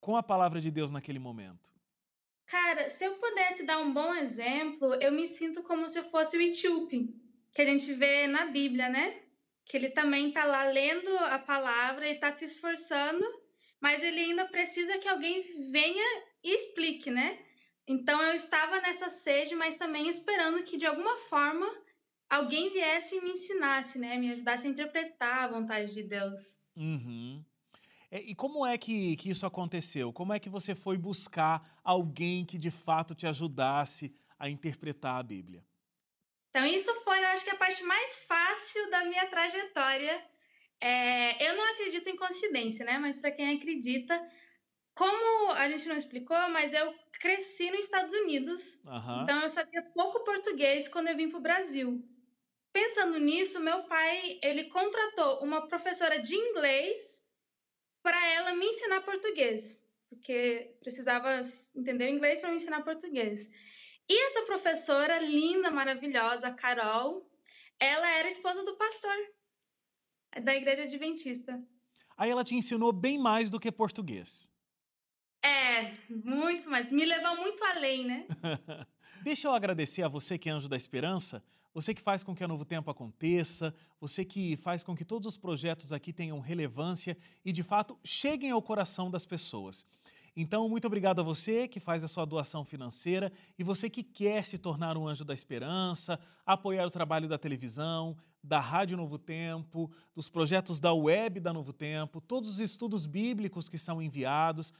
com 0.00 0.16
a 0.16 0.22
palavra 0.22 0.60
de 0.60 0.70
Deus 0.70 0.90
naquele 0.90 1.18
momento? 1.18 1.72
Cara, 2.46 2.88
se 2.88 3.04
eu 3.04 3.14
pudesse 3.14 3.64
dar 3.64 3.78
um 3.78 3.92
bom 3.92 4.14
exemplo, 4.14 4.94
eu 4.94 5.12
me 5.12 5.26
sinto 5.28 5.62
como 5.62 5.88
se 5.88 5.98
eu 5.98 6.04
fosse 6.04 6.36
o 6.36 6.40
etíope, 6.40 7.14
que 7.52 7.62
a 7.62 7.64
gente 7.64 7.92
vê 7.92 8.26
na 8.26 8.46
Bíblia, 8.46 8.88
né? 8.88 9.20
Que 9.68 9.76
ele 9.76 9.90
também 9.90 10.28
está 10.28 10.44
lá 10.44 10.64
lendo 10.64 11.16
a 11.18 11.38
palavra, 11.38 12.06
ele 12.06 12.14
está 12.14 12.32
se 12.32 12.46
esforçando, 12.46 13.24
mas 13.80 14.02
ele 14.02 14.20
ainda 14.20 14.46
precisa 14.46 14.98
que 14.98 15.08
alguém 15.08 15.70
venha 15.70 16.24
e 16.42 16.54
explique, 16.54 17.10
né? 17.10 17.38
Então 17.86 18.22
eu 18.22 18.34
estava 18.34 18.80
nessa 18.80 19.10
sede, 19.10 19.54
mas 19.54 19.78
também 19.78 20.08
esperando 20.08 20.62
que 20.62 20.76
de 20.76 20.86
alguma 20.86 21.16
forma 21.16 21.66
alguém 22.28 22.70
viesse 22.70 23.16
e 23.16 23.20
me 23.20 23.30
ensinasse, 23.30 23.98
né? 23.98 24.16
Me 24.16 24.32
ajudasse 24.32 24.66
a 24.66 24.70
interpretar 24.70 25.44
a 25.44 25.48
vontade 25.48 25.94
de 25.94 26.02
Deus. 26.02 26.58
Uhum. 26.76 27.44
É, 28.10 28.20
e 28.22 28.34
como 28.34 28.64
é 28.64 28.78
que, 28.78 29.16
que 29.16 29.30
isso 29.30 29.44
aconteceu? 29.44 30.12
Como 30.12 30.32
é 30.32 30.38
que 30.38 30.48
você 30.48 30.74
foi 30.74 30.96
buscar 30.96 31.78
alguém 31.84 32.44
que 32.44 32.56
de 32.56 32.70
fato 32.70 33.14
te 33.14 33.26
ajudasse 33.26 34.14
a 34.38 34.48
interpretar 34.48 35.18
a 35.18 35.22
Bíblia? 35.22 35.64
Então, 36.50 36.66
isso 36.66 36.92
foi, 37.02 37.18
eu 37.20 37.28
acho 37.28 37.44
que 37.44 37.50
a 37.50 37.56
parte 37.56 37.82
mais 37.84 38.24
fácil 38.24 38.90
da 38.90 39.04
minha 39.04 39.26
trajetória. 39.26 40.22
É, 40.80 41.48
eu 41.50 41.56
não 41.56 41.64
acredito 41.72 42.08
em 42.08 42.16
coincidência, 42.16 42.84
né? 42.84 42.98
Mas 42.98 43.18
para 43.18 43.32
quem 43.32 43.56
acredita, 43.56 44.20
como 44.94 45.52
a 45.52 45.68
gente 45.68 45.88
não 45.88 45.96
explicou, 45.96 46.48
mas 46.50 46.72
eu 46.72 46.94
cresci 47.20 47.70
nos 47.70 47.80
Estados 47.80 48.12
Unidos, 48.12 48.78
uhum. 48.84 49.22
então 49.22 49.42
eu 49.42 49.50
sabia 49.50 49.82
pouco 49.94 50.24
português 50.24 50.88
quando 50.88 51.08
eu 51.08 51.16
vim 51.16 51.28
para 51.28 51.38
o 51.38 51.42
Brasil. 51.42 52.02
Pensando 52.72 53.18
nisso, 53.18 53.60
meu 53.60 53.84
pai 53.84 54.38
ele 54.42 54.64
contratou 54.64 55.42
uma 55.42 55.66
professora 55.66 56.20
de 56.20 56.34
inglês 56.34 57.18
para 58.02 58.24
ela 58.28 58.54
me 58.54 58.66
ensinar 58.66 59.00
português, 59.02 59.84
porque 60.08 60.76
precisava 60.80 61.42
entender 61.74 62.08
inglês 62.08 62.40
para 62.40 62.50
me 62.50 62.56
ensinar 62.56 62.82
português. 62.82 63.50
E 64.08 64.26
essa 64.26 64.42
professora 64.42 65.18
linda, 65.18 65.70
maravilhosa, 65.70 66.50
Carol, 66.50 67.28
ela 67.78 68.08
era 68.10 68.28
esposa 68.28 68.64
do 68.64 68.76
pastor 68.76 69.16
da 70.42 70.54
igreja 70.54 70.84
adventista. 70.84 71.62
Aí 72.16 72.30
ela 72.30 72.44
te 72.44 72.54
ensinou 72.54 72.92
bem 72.92 73.18
mais 73.18 73.50
do 73.50 73.60
que 73.60 73.70
português. 73.70 74.50
É, 75.42 75.92
muito 76.08 76.68
mais. 76.70 76.90
Me 76.90 77.04
levou 77.04 77.36
muito 77.36 77.62
além, 77.64 78.06
né? 78.06 78.26
Deixa 79.22 79.48
eu 79.48 79.52
agradecer 79.52 80.02
a 80.02 80.08
você 80.08 80.38
que 80.38 80.48
é 80.48 80.52
Anjo 80.52 80.68
da 80.68 80.76
Esperança 80.76 81.42
você 81.78 81.94
que 81.94 82.02
faz 82.02 82.24
com 82.24 82.34
que 82.34 82.42
a 82.42 82.48
Novo 82.48 82.64
Tempo 82.64 82.90
aconteça, 82.90 83.72
você 84.00 84.24
que 84.24 84.56
faz 84.56 84.82
com 84.82 84.96
que 84.96 85.04
todos 85.04 85.28
os 85.28 85.36
projetos 85.36 85.92
aqui 85.92 86.12
tenham 86.12 86.40
relevância 86.40 87.16
e, 87.44 87.52
de 87.52 87.62
fato, 87.62 87.96
cheguem 88.02 88.50
ao 88.50 88.60
coração 88.60 89.08
das 89.08 89.24
pessoas. 89.24 89.86
Então, 90.40 90.68
muito 90.68 90.86
obrigado 90.86 91.18
a 91.18 91.24
você 91.24 91.66
que 91.66 91.80
faz 91.80 92.04
a 92.04 92.08
sua 92.08 92.24
doação 92.24 92.64
financeira 92.64 93.32
e 93.58 93.64
você 93.64 93.90
que 93.90 94.04
quer 94.04 94.46
se 94.46 94.56
tornar 94.56 94.96
um 94.96 95.08
anjo 95.08 95.24
da 95.24 95.34
esperança, 95.34 96.16
apoiar 96.46 96.86
o 96.86 96.90
trabalho 96.92 97.28
da 97.28 97.36
televisão, 97.36 98.16
da 98.40 98.60
Rádio 98.60 98.96
Novo 98.96 99.18
Tempo, 99.18 99.90
dos 100.14 100.28
projetos 100.28 100.78
da 100.78 100.94
web 100.94 101.40
da 101.40 101.52
Novo 101.52 101.72
Tempo, 101.72 102.20
todos 102.20 102.50
os 102.50 102.60
estudos 102.60 103.04
bíblicos 103.04 103.68
que 103.68 103.76
são 103.76 104.00
enviados. 104.00 104.72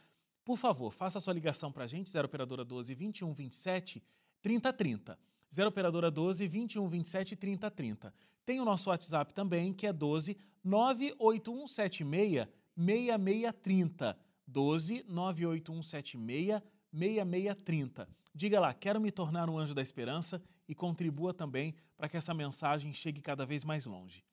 Por 0.44 0.56
favor, 0.56 0.92
faça 0.92 1.18
a 1.18 1.20
sua 1.20 1.34
ligação 1.34 1.72
para 1.72 1.82
a 1.82 1.88
gente, 1.88 2.08
0 2.08 2.26
Operadora 2.26 2.64
12 2.64 2.94
21 2.94 3.32
27 3.32 4.00
30 4.40 4.72
30. 4.72 5.18
0 5.52 5.68
Operadora 5.70 6.08
12 6.08 6.46
21 6.46 6.88
27 6.88 7.34
30 7.34 7.68
30. 7.68 8.14
Tem 8.46 8.60
o 8.60 8.64
nosso 8.64 8.90
WhatsApp 8.90 9.34
também, 9.34 9.72
que 9.72 9.88
é 9.88 9.92
12 9.92 10.36
98176 10.62 12.46
6630. 12.76 14.27
12 14.48 15.04
98176 15.06 16.62
6630. 16.92 18.08
Diga 18.34 18.58
lá, 18.58 18.72
quero 18.72 19.00
me 19.00 19.10
tornar 19.10 19.48
um 19.50 19.58
anjo 19.58 19.74
da 19.74 19.82
esperança 19.82 20.42
e 20.68 20.74
contribua 20.74 21.34
também 21.34 21.74
para 21.96 22.08
que 22.08 22.16
essa 22.16 22.32
mensagem 22.32 22.92
chegue 22.92 23.20
cada 23.20 23.44
vez 23.44 23.64
mais 23.64 23.84
longe. 23.84 24.24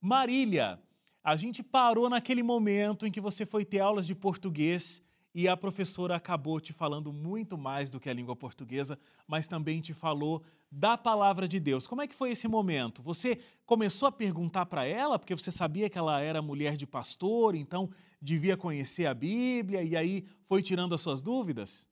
Marília, 0.00 0.80
a 1.22 1.36
gente 1.36 1.62
parou 1.62 2.10
naquele 2.10 2.42
momento 2.42 3.06
em 3.06 3.12
que 3.12 3.20
você 3.20 3.46
foi 3.46 3.64
ter 3.64 3.80
aulas 3.80 4.06
de 4.06 4.14
português 4.14 5.02
e 5.34 5.48
a 5.48 5.56
professora 5.56 6.16
acabou 6.16 6.60
te 6.60 6.72
falando 6.72 7.12
muito 7.12 7.56
mais 7.56 7.90
do 7.90 7.98
que 7.98 8.10
a 8.10 8.12
língua 8.12 8.36
portuguesa, 8.36 8.98
mas 9.26 9.46
também 9.46 9.80
te 9.80 9.94
falou 9.94 10.42
da 10.70 10.96
palavra 10.96 11.48
de 11.48 11.58
Deus. 11.58 11.86
Como 11.86 12.02
é 12.02 12.06
que 12.06 12.14
foi 12.14 12.32
esse 12.32 12.46
momento? 12.46 13.02
Você 13.02 13.38
começou 13.64 14.08
a 14.08 14.12
perguntar 14.12 14.66
para 14.66 14.84
ela, 14.84 15.18
porque 15.18 15.34
você 15.34 15.50
sabia 15.50 15.88
que 15.88 15.98
ela 15.98 16.20
era 16.20 16.42
mulher 16.42 16.76
de 16.76 16.86
pastor, 16.86 17.54
então 17.54 17.90
devia 18.20 18.56
conhecer 18.56 19.06
a 19.06 19.14
Bíblia, 19.14 19.82
e 19.82 19.96
aí 19.96 20.26
foi 20.44 20.62
tirando 20.62 20.94
as 20.94 21.00
suas 21.00 21.22
dúvidas? 21.22 21.88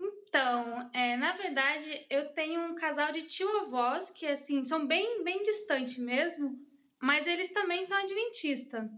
Então, 0.00 0.90
é, 0.94 1.16
na 1.16 1.32
verdade, 1.32 2.06
eu 2.08 2.30
tenho 2.30 2.62
um 2.62 2.74
casal 2.74 3.12
de 3.12 3.22
tio-avós 3.22 4.10
que, 4.10 4.26
assim, 4.26 4.64
são 4.64 4.86
bem, 4.86 5.22
bem 5.22 5.42
distantes 5.42 5.98
mesmo, 5.98 6.58
mas 7.00 7.26
eles 7.26 7.52
também 7.52 7.84
são 7.84 7.98
adventistas. 7.98 8.90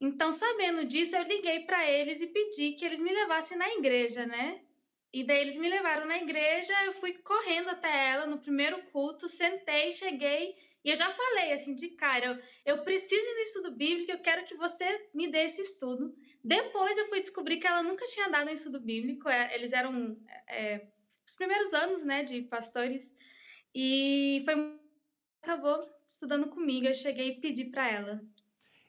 Então, 0.00 0.32
sabendo 0.32 0.86
disso, 0.86 1.14
eu 1.14 1.22
liguei 1.24 1.60
para 1.60 1.88
eles 1.88 2.20
e 2.20 2.26
pedi 2.26 2.72
que 2.72 2.84
eles 2.84 3.00
me 3.00 3.12
levassem 3.12 3.56
na 3.58 3.68
igreja, 3.68 4.26
né? 4.26 4.60
E 5.12 5.24
daí 5.24 5.40
eles 5.40 5.58
me 5.58 5.68
levaram 5.68 6.06
na 6.06 6.18
igreja, 6.18 6.72
eu 6.84 6.92
fui 6.94 7.12
correndo 7.14 7.68
até 7.70 8.10
ela 8.10 8.26
no 8.26 8.40
primeiro 8.40 8.80
culto, 8.92 9.28
sentei, 9.28 9.92
cheguei 9.92 10.54
e 10.84 10.90
eu 10.90 10.96
já 10.96 11.10
falei 11.10 11.52
assim 11.52 11.74
de 11.74 11.88
cara, 11.90 12.26
eu, 12.26 12.38
eu 12.64 12.84
preciso 12.84 13.22
do 13.34 13.40
estudo 13.40 13.76
bíblico, 13.76 14.10
eu 14.12 14.22
quero 14.22 14.44
que 14.44 14.54
você 14.56 15.08
me 15.12 15.30
dê 15.30 15.44
esse 15.44 15.60
estudo. 15.62 16.14
Depois 16.42 16.96
eu 16.96 17.08
fui 17.08 17.20
descobrir 17.20 17.58
que 17.58 17.66
ela 17.66 17.82
nunca 17.82 18.06
tinha 18.06 18.28
dado 18.28 18.48
um 18.48 18.54
estudo 18.54 18.80
bíblico, 18.80 19.28
é, 19.28 19.54
eles 19.54 19.72
eram 19.72 20.16
é, 20.48 20.80
os 21.26 21.34
primeiros 21.34 21.74
anos, 21.74 22.04
né, 22.04 22.22
de 22.22 22.42
pastores, 22.42 23.12
e 23.74 24.42
foi 24.44 24.54
acabou 25.42 25.86
estudando 26.06 26.48
comigo, 26.48 26.86
eu 26.86 26.94
cheguei 26.94 27.28
e 27.30 27.40
pedi 27.40 27.64
para 27.66 27.88
ela. 27.90 28.20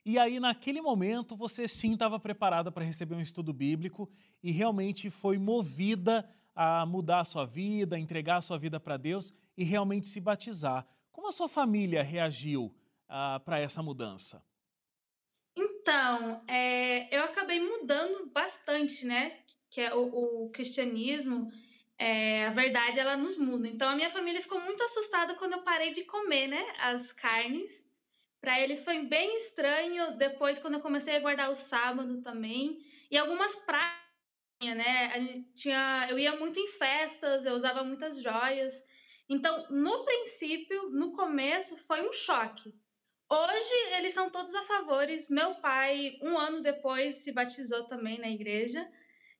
E 0.03 0.17
aí, 0.17 0.39
naquele 0.39 0.81
momento, 0.81 1.35
você 1.35 1.67
sim 1.67 1.93
estava 1.93 2.19
preparada 2.19 2.71
para 2.71 2.83
receber 2.83 3.13
um 3.13 3.21
estudo 3.21 3.53
bíblico 3.53 4.11
e 4.41 4.51
realmente 4.51 5.11
foi 5.11 5.37
movida 5.37 6.27
a 6.55 6.85
mudar 6.85 7.19
a 7.19 7.23
sua 7.23 7.45
vida, 7.45 7.99
entregar 7.99 8.37
a 8.37 8.41
sua 8.41 8.57
vida 8.57 8.79
para 8.79 8.97
Deus 8.97 9.31
e 9.55 9.63
realmente 9.63 10.07
se 10.07 10.19
batizar. 10.19 10.87
Como 11.11 11.27
a 11.27 11.31
sua 11.31 11.47
família 11.47 12.01
reagiu 12.01 12.75
ah, 13.07 13.39
para 13.45 13.59
essa 13.59 13.83
mudança? 13.83 14.43
Então, 15.55 16.41
é, 16.47 17.15
eu 17.15 17.23
acabei 17.23 17.59
mudando 17.59 18.25
bastante, 18.31 19.05
né? 19.05 19.37
Que 19.69 19.81
é 19.81 19.93
o, 19.93 20.45
o 20.45 20.49
cristianismo, 20.49 21.51
é, 21.97 22.47
a 22.47 22.51
verdade, 22.51 22.99
ela 22.99 23.15
nos 23.15 23.37
muda. 23.37 23.67
Então, 23.67 23.87
a 23.87 23.95
minha 23.95 24.09
família 24.09 24.41
ficou 24.41 24.59
muito 24.61 24.81
assustada 24.83 25.35
quando 25.35 25.53
eu 25.53 25.61
parei 25.61 25.91
de 25.91 26.03
comer, 26.05 26.47
né? 26.47 26.63
As 26.79 27.11
carnes 27.11 27.80
para 28.41 28.59
eles 28.59 28.83
foi 28.83 29.05
bem 29.05 29.37
estranho 29.37 30.17
depois 30.17 30.57
quando 30.57 30.73
eu 30.73 30.81
comecei 30.81 31.15
a 31.15 31.19
guardar 31.19 31.51
o 31.51 31.55
sábado 31.55 32.21
também. 32.21 32.83
E 33.09 33.17
algumas 33.17 33.55
práticas, 33.57 34.01
né? 34.61 35.45
Tinha, 35.55 36.07
eu 36.09 36.17
ia 36.17 36.35
muito 36.35 36.59
em 36.59 36.67
festas, 36.67 37.45
eu 37.45 37.53
usava 37.53 37.83
muitas 37.83 38.19
joias. 38.19 38.73
Então, 39.29 39.67
no 39.69 40.03
princípio, 40.03 40.89
no 40.89 41.13
começo, 41.13 41.77
foi 41.77 42.05
um 42.05 42.11
choque. 42.11 42.73
Hoje, 43.29 43.93
eles 43.97 44.13
são 44.13 44.29
todos 44.29 44.53
a 44.55 44.63
favores. 44.63 45.29
Meu 45.29 45.55
pai, 45.55 46.17
um 46.21 46.37
ano 46.37 46.61
depois, 46.61 47.15
se 47.15 47.31
batizou 47.31 47.85
também 47.85 48.19
na 48.19 48.29
igreja. 48.29 48.85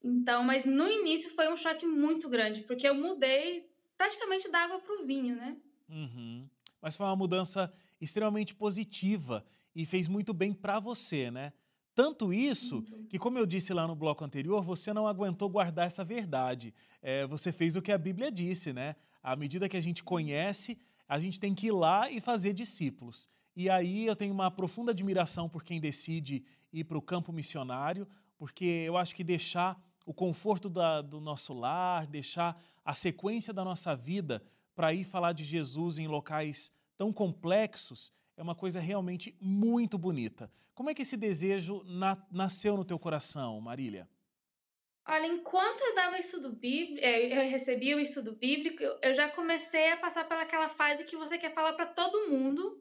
Então, 0.04 0.44
mas 0.44 0.64
no 0.64 0.88
início 0.90 1.30
foi 1.32 1.52
um 1.52 1.58
choque 1.58 1.86
muito 1.86 2.30
grande, 2.30 2.62
porque 2.62 2.88
eu 2.88 2.96
mudei 2.96 3.70
praticamente 3.98 4.50
da 4.50 4.60
água 4.60 4.80
para 4.80 4.96
o 4.96 5.06
vinho, 5.06 5.36
né? 5.36 5.58
Uhum. 5.90 6.48
Mas 6.82 6.96
foi 6.96 7.06
uma 7.06 7.16
mudança 7.16 7.72
extremamente 8.02 8.56
positiva 8.56 9.46
e 9.74 9.86
fez 9.86 10.08
muito 10.08 10.34
bem 10.34 10.52
para 10.54 10.80
você, 10.80 11.32
né? 11.32 11.54
Tanto 11.94 12.34
isso 12.34 12.84
que, 13.10 13.20
como 13.20 13.38
eu 13.38 13.46
disse 13.46 13.74
lá 13.74 13.86
no 13.86 13.96
bloco 13.96 14.24
anterior, 14.24 14.64
você 14.64 14.94
não 14.94 15.08
aguentou 15.08 15.50
guardar 15.50 15.86
essa 15.86 16.04
verdade. 16.04 16.74
É, 17.02 17.28
você 17.28 17.52
fez 17.52 17.76
o 17.76 17.82
que 17.82 17.92
a 17.92 17.98
Bíblia 17.98 18.32
disse, 18.32 18.74
né? 18.74 18.96
À 19.22 19.36
medida 19.36 19.70
que 19.70 19.78
a 19.78 19.82
gente 19.82 20.04
conhece, 20.04 20.78
a 21.08 21.20
gente 21.20 21.40
tem 21.40 21.54
que 21.54 21.68
ir 21.68 21.72
lá 21.72 22.10
e 22.10 22.20
fazer 22.20 22.54
discípulos. 22.54 23.30
E 23.56 23.70
aí 23.70 24.08
eu 24.08 24.16
tenho 24.16 24.34
uma 24.34 24.50
profunda 24.50 24.92
admiração 24.92 25.50
por 25.50 25.64
quem 25.64 25.80
decide 25.80 26.44
ir 26.72 26.86
para 26.86 26.98
o 26.98 27.02
campo 27.02 27.34
missionário, 27.34 28.08
porque 28.38 28.66
eu 28.66 28.98
acho 28.98 29.14
que 29.14 29.24
deixar 29.24 29.80
o 30.06 30.14
conforto 30.14 30.70
da, 30.70 31.02
do 31.02 31.20
nosso 31.20 31.54
lar, 31.54 32.08
deixar 32.08 32.60
a 32.84 32.96
sequência 32.96 33.54
da 33.54 33.64
nossa 33.64 33.96
vida 33.96 34.42
para 34.74 34.94
ir 34.94 35.04
falar 35.04 35.34
de 35.34 35.44
Jesus 35.44 36.00
em 36.00 36.08
locais 36.08 36.72
tão 37.02 37.12
complexos, 37.12 38.14
é 38.38 38.44
uma 38.44 38.54
coisa 38.54 38.80
realmente 38.80 39.36
muito 39.42 39.98
bonita. 39.98 40.52
Como 40.76 40.88
é 40.88 40.94
que 40.94 41.02
esse 41.02 41.18
desejo 41.18 41.82
na, 41.84 42.16
nasceu 42.32 42.78
no 42.78 42.86
teu 42.86 43.00
coração, 43.00 43.60
Marília? 43.60 44.08
Olha, 45.08 45.26
enquanto 45.26 45.82
eu 45.82 45.96
dava 45.96 46.20
estudo 46.20 46.52
bíblico, 46.52 47.04
é, 47.04 47.26
eu 47.26 47.50
recebia 47.50 47.98
o 47.98 48.00
estudo 48.00 48.34
bíblico, 48.34 48.84
eu 48.84 49.16
já 49.16 49.28
comecei 49.30 49.92
a 49.92 49.98
passar 49.98 50.26
pelaquela 50.26 50.70
fase 50.70 51.04
que 51.04 51.18
você 51.18 51.40
quer 51.40 51.56
falar 51.56 51.74
para 51.74 51.88
todo 51.88 52.30
mundo. 52.30 52.80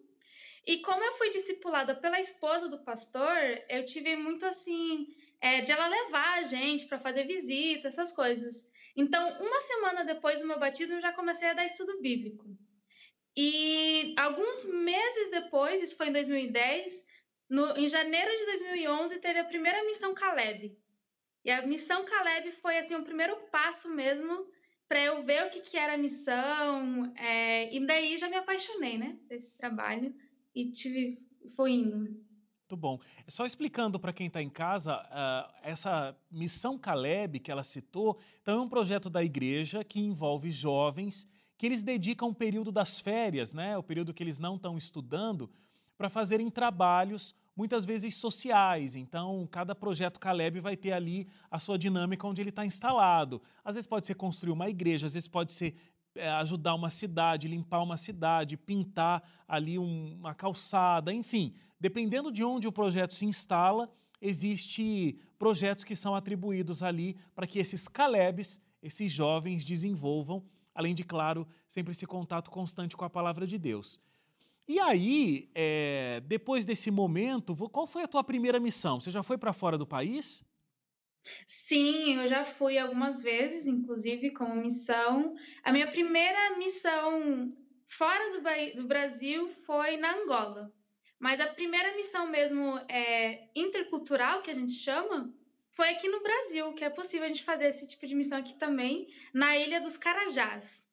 E 0.66 0.82
como 0.82 1.02
eu 1.02 1.14
fui 1.14 1.30
discipulada 1.30 1.94
pela 1.94 2.20
esposa 2.20 2.68
do 2.68 2.84
pastor, 2.84 3.38
eu 3.70 3.86
tive 3.86 4.16
muito 4.16 4.44
assim, 4.44 5.16
é, 5.40 5.62
de 5.62 5.72
ela 5.72 5.88
levar 5.88 6.40
a 6.40 6.42
gente 6.42 6.84
para 6.84 6.98
fazer 6.98 7.24
visita, 7.24 7.88
essas 7.88 8.12
coisas. 8.12 8.70
Então, 8.94 9.40
uma 9.40 9.60
semana 9.62 10.04
depois 10.04 10.40
do 10.40 10.46
meu 10.46 10.58
batismo, 10.58 10.96
eu 10.96 11.00
já 11.00 11.10
comecei 11.10 11.48
a 11.48 11.54
dar 11.54 11.64
estudo 11.64 12.02
bíblico. 12.02 12.54
E 13.36 14.14
alguns 14.18 14.64
meses 14.64 15.30
depois, 15.30 15.82
isso 15.82 15.96
foi 15.96 16.08
em 16.08 16.12
2010, 16.12 17.06
no, 17.48 17.76
em 17.76 17.88
janeiro 17.88 18.30
de 18.30 18.46
2011 18.46 19.18
teve 19.18 19.38
a 19.40 19.44
primeira 19.44 19.84
missão 19.84 20.14
Caleb. 20.14 20.76
E 21.44 21.50
a 21.50 21.66
missão 21.66 22.04
Caleb 22.04 22.52
foi 22.52 22.78
assim 22.78 22.94
o 22.94 23.02
primeiro 23.02 23.36
passo 23.50 23.88
mesmo 23.88 24.46
para 24.88 25.02
eu 25.02 25.22
ver 25.22 25.46
o 25.46 25.50
que, 25.50 25.60
que 25.60 25.76
era 25.76 25.94
a 25.94 25.98
missão. 25.98 27.12
É, 27.16 27.74
e 27.74 27.84
daí 27.86 28.16
já 28.18 28.28
me 28.28 28.36
apaixonei, 28.36 28.98
né, 28.98 29.18
desse 29.28 29.56
trabalho 29.56 30.14
e 30.54 30.70
tive, 30.70 31.18
fui 31.56 31.72
indo. 31.72 32.30
Muito 32.70 32.76
bom. 32.76 33.00
Só 33.26 33.44
explicando 33.44 33.98
para 33.98 34.12
quem 34.12 34.28
está 34.28 34.40
em 34.40 34.48
casa, 34.48 34.96
uh, 34.96 35.52
essa 35.62 36.16
missão 36.30 36.78
Caleb 36.78 37.40
que 37.40 37.50
ela 37.50 37.64
citou, 37.64 38.16
então 38.42 38.60
é 38.60 38.62
um 38.62 38.68
projeto 38.68 39.10
da 39.10 39.24
igreja 39.24 39.82
que 39.82 39.98
envolve 39.98 40.52
jovens 40.52 41.26
que 41.60 41.66
eles 41.66 41.82
dedicam 41.82 42.30
o 42.30 42.34
período 42.34 42.72
das 42.72 43.00
férias, 43.00 43.52
né, 43.52 43.76
o 43.76 43.82
período 43.82 44.14
que 44.14 44.22
eles 44.22 44.38
não 44.38 44.56
estão 44.56 44.78
estudando, 44.78 45.50
para 45.98 46.08
fazerem 46.08 46.48
trabalhos 46.48 47.34
muitas 47.54 47.84
vezes 47.84 48.14
sociais. 48.14 48.96
Então, 48.96 49.46
cada 49.50 49.74
projeto 49.74 50.18
Caleb 50.18 50.58
vai 50.58 50.74
ter 50.74 50.92
ali 50.92 51.28
a 51.50 51.58
sua 51.58 51.76
dinâmica 51.76 52.26
onde 52.26 52.40
ele 52.40 52.48
está 52.48 52.64
instalado. 52.64 53.42
Às 53.62 53.74
vezes 53.74 53.86
pode 53.86 54.06
ser 54.06 54.14
construir 54.14 54.52
uma 54.52 54.70
igreja, 54.70 55.06
às 55.06 55.12
vezes 55.12 55.28
pode 55.28 55.52
ser 55.52 55.74
é, 56.14 56.30
ajudar 56.30 56.74
uma 56.74 56.88
cidade, 56.88 57.46
limpar 57.46 57.82
uma 57.82 57.98
cidade, 57.98 58.56
pintar 58.56 59.22
ali 59.46 59.78
um, 59.78 60.14
uma 60.14 60.34
calçada, 60.34 61.12
enfim. 61.12 61.52
Dependendo 61.78 62.32
de 62.32 62.42
onde 62.42 62.66
o 62.66 62.72
projeto 62.72 63.12
se 63.12 63.26
instala, 63.26 63.86
existe 64.18 65.18
projetos 65.38 65.84
que 65.84 65.94
são 65.94 66.14
atribuídos 66.14 66.82
ali 66.82 67.18
para 67.34 67.46
que 67.46 67.58
esses 67.58 67.86
Calebs, 67.86 68.58
esses 68.82 69.12
jovens, 69.12 69.62
desenvolvam 69.62 70.42
além 70.74 70.94
de, 70.94 71.04
claro, 71.04 71.46
sempre 71.68 71.92
esse 71.92 72.06
contato 72.06 72.50
constante 72.50 72.96
com 72.96 73.04
a 73.04 73.10
palavra 73.10 73.46
de 73.46 73.58
Deus. 73.58 74.00
E 74.66 74.78
aí, 74.78 75.50
é, 75.54 76.22
depois 76.26 76.64
desse 76.64 76.90
momento, 76.90 77.56
qual 77.70 77.86
foi 77.86 78.02
a 78.02 78.08
tua 78.08 78.22
primeira 78.22 78.60
missão? 78.60 79.00
Você 79.00 79.10
já 79.10 79.22
foi 79.22 79.36
para 79.36 79.52
fora 79.52 79.76
do 79.76 79.86
país? 79.86 80.44
Sim, 81.46 82.16
eu 82.16 82.28
já 82.28 82.44
fui 82.44 82.78
algumas 82.78 83.22
vezes, 83.22 83.66
inclusive 83.66 84.30
como 84.30 84.54
missão. 84.54 85.34
A 85.62 85.72
minha 85.72 85.90
primeira 85.90 86.56
missão 86.56 87.52
fora 87.88 88.32
do, 88.32 88.80
do 88.82 88.86
Brasil 88.86 89.48
foi 89.66 89.96
na 89.96 90.14
Angola. 90.14 90.72
Mas 91.18 91.40
a 91.40 91.46
primeira 91.48 91.94
missão 91.96 92.28
mesmo 92.28 92.78
é, 92.88 93.48
intercultural, 93.54 94.40
que 94.40 94.50
a 94.50 94.54
gente 94.54 94.72
chama, 94.72 95.34
foi 95.80 95.88
aqui 95.88 96.10
no 96.10 96.20
Brasil 96.20 96.74
que 96.74 96.84
é 96.84 96.90
possível 96.90 97.24
a 97.24 97.28
gente 97.28 97.42
fazer 97.42 97.64
esse 97.64 97.88
tipo 97.88 98.06
de 98.06 98.14
missão 98.14 98.36
aqui 98.36 98.54
também, 98.54 99.08
na 99.32 99.56
Ilha 99.56 99.80
dos 99.80 99.96
Carajás. 99.96 100.86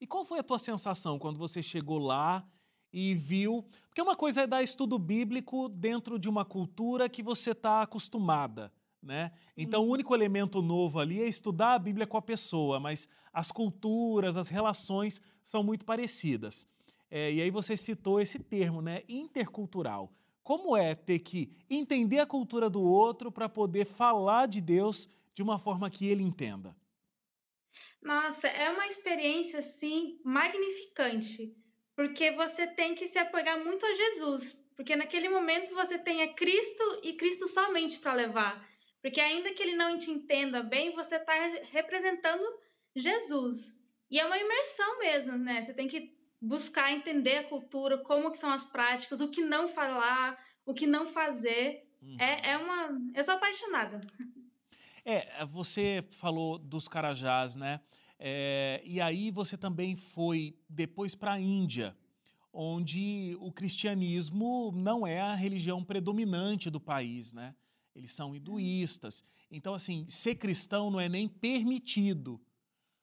E 0.00 0.06
qual 0.06 0.24
foi 0.24 0.38
a 0.38 0.44
tua 0.44 0.60
sensação 0.60 1.18
quando 1.18 1.40
você 1.40 1.60
chegou 1.60 1.98
lá 1.98 2.46
e 2.92 3.16
viu? 3.16 3.66
Porque 3.88 4.00
uma 4.00 4.14
coisa 4.14 4.42
é 4.42 4.46
dar 4.46 4.62
estudo 4.62 4.96
bíblico 4.96 5.68
dentro 5.68 6.20
de 6.20 6.28
uma 6.28 6.44
cultura 6.44 7.08
que 7.08 7.20
você 7.20 7.50
está 7.50 7.82
acostumada, 7.82 8.72
né? 9.02 9.32
Então, 9.56 9.80
o 9.80 9.86
uhum. 9.86 9.90
único 9.94 10.14
elemento 10.14 10.62
novo 10.62 11.00
ali 11.00 11.20
é 11.20 11.26
estudar 11.26 11.74
a 11.74 11.80
Bíblia 11.80 12.06
com 12.06 12.16
a 12.16 12.22
pessoa, 12.22 12.78
mas 12.78 13.08
as 13.32 13.50
culturas, 13.50 14.36
as 14.36 14.46
relações 14.46 15.20
são 15.42 15.64
muito 15.64 15.84
parecidas. 15.84 16.64
É, 17.10 17.32
e 17.32 17.42
aí 17.42 17.50
você 17.50 17.76
citou 17.76 18.20
esse 18.20 18.38
termo, 18.38 18.80
né? 18.80 19.02
Intercultural. 19.08 20.12
Como 20.42 20.76
é 20.76 20.94
ter 20.94 21.20
que 21.20 21.56
entender 21.70 22.18
a 22.18 22.26
cultura 22.26 22.68
do 22.68 22.82
outro 22.82 23.30
para 23.30 23.48
poder 23.48 23.84
falar 23.84 24.46
de 24.46 24.60
Deus 24.60 25.08
de 25.34 25.42
uma 25.42 25.58
forma 25.58 25.88
que 25.88 26.08
ele 26.08 26.22
entenda? 26.22 26.76
Nossa, 28.02 28.48
é 28.48 28.68
uma 28.70 28.86
experiência 28.86 29.60
assim 29.60 30.20
magnificante, 30.24 31.56
porque 31.94 32.32
você 32.32 32.66
tem 32.66 32.94
que 32.94 33.06
se 33.06 33.18
apegar 33.18 33.62
muito 33.62 33.86
a 33.86 33.94
Jesus, 33.94 34.58
porque 34.74 34.96
naquele 34.96 35.28
momento 35.28 35.72
você 35.74 35.96
tem 35.96 36.22
a 36.22 36.34
Cristo 36.34 37.00
e 37.04 37.12
Cristo 37.12 37.46
somente 37.46 37.98
para 38.00 38.14
levar. 38.14 38.68
Porque 39.00 39.20
ainda 39.20 39.52
que 39.52 39.62
ele 39.62 39.76
não 39.76 39.98
te 39.98 40.10
entenda 40.10 40.62
bem, 40.62 40.94
você 40.94 41.16
está 41.16 41.32
representando 41.70 42.44
Jesus. 42.94 43.76
E 44.10 44.18
é 44.18 44.26
uma 44.26 44.38
imersão 44.38 44.98
mesmo, 44.98 45.36
né? 45.36 45.62
Você 45.62 45.74
tem 45.74 45.88
que 45.88 46.21
buscar 46.42 46.92
entender 46.92 47.38
a 47.38 47.48
cultura, 47.48 47.98
como 47.98 48.32
que 48.32 48.38
são 48.38 48.52
as 48.52 48.66
práticas, 48.66 49.20
o 49.20 49.28
que 49.28 49.42
não 49.42 49.68
falar, 49.68 50.36
o 50.66 50.74
que 50.74 50.88
não 50.88 51.06
fazer. 51.06 51.88
Uhum. 52.02 52.16
É, 52.18 52.50
é 52.50 52.58
uma. 52.58 52.90
Eu 53.14 53.22
sou 53.22 53.34
apaixonada. 53.34 54.00
É, 55.04 55.44
você 55.46 56.04
falou 56.10 56.58
dos 56.58 56.86
Carajás, 56.86 57.56
né? 57.56 57.80
É, 58.18 58.80
e 58.84 59.00
aí 59.00 59.30
você 59.32 59.56
também 59.56 59.96
foi 59.96 60.56
depois 60.68 61.12
para 61.12 61.32
a 61.32 61.40
Índia, 61.40 61.96
onde 62.52 63.36
o 63.40 63.50
cristianismo 63.50 64.70
não 64.72 65.04
é 65.04 65.20
a 65.20 65.34
religião 65.34 65.82
predominante 65.82 66.70
do 66.70 66.80
país, 66.80 67.32
né? 67.32 67.54
Eles 67.94 68.12
são 68.12 68.34
hinduístas. 68.34 69.24
Então, 69.50 69.74
assim, 69.74 70.06
ser 70.08 70.36
cristão 70.36 70.88
não 70.88 71.00
é 71.00 71.08
nem 71.08 71.28
permitido. 71.28 72.40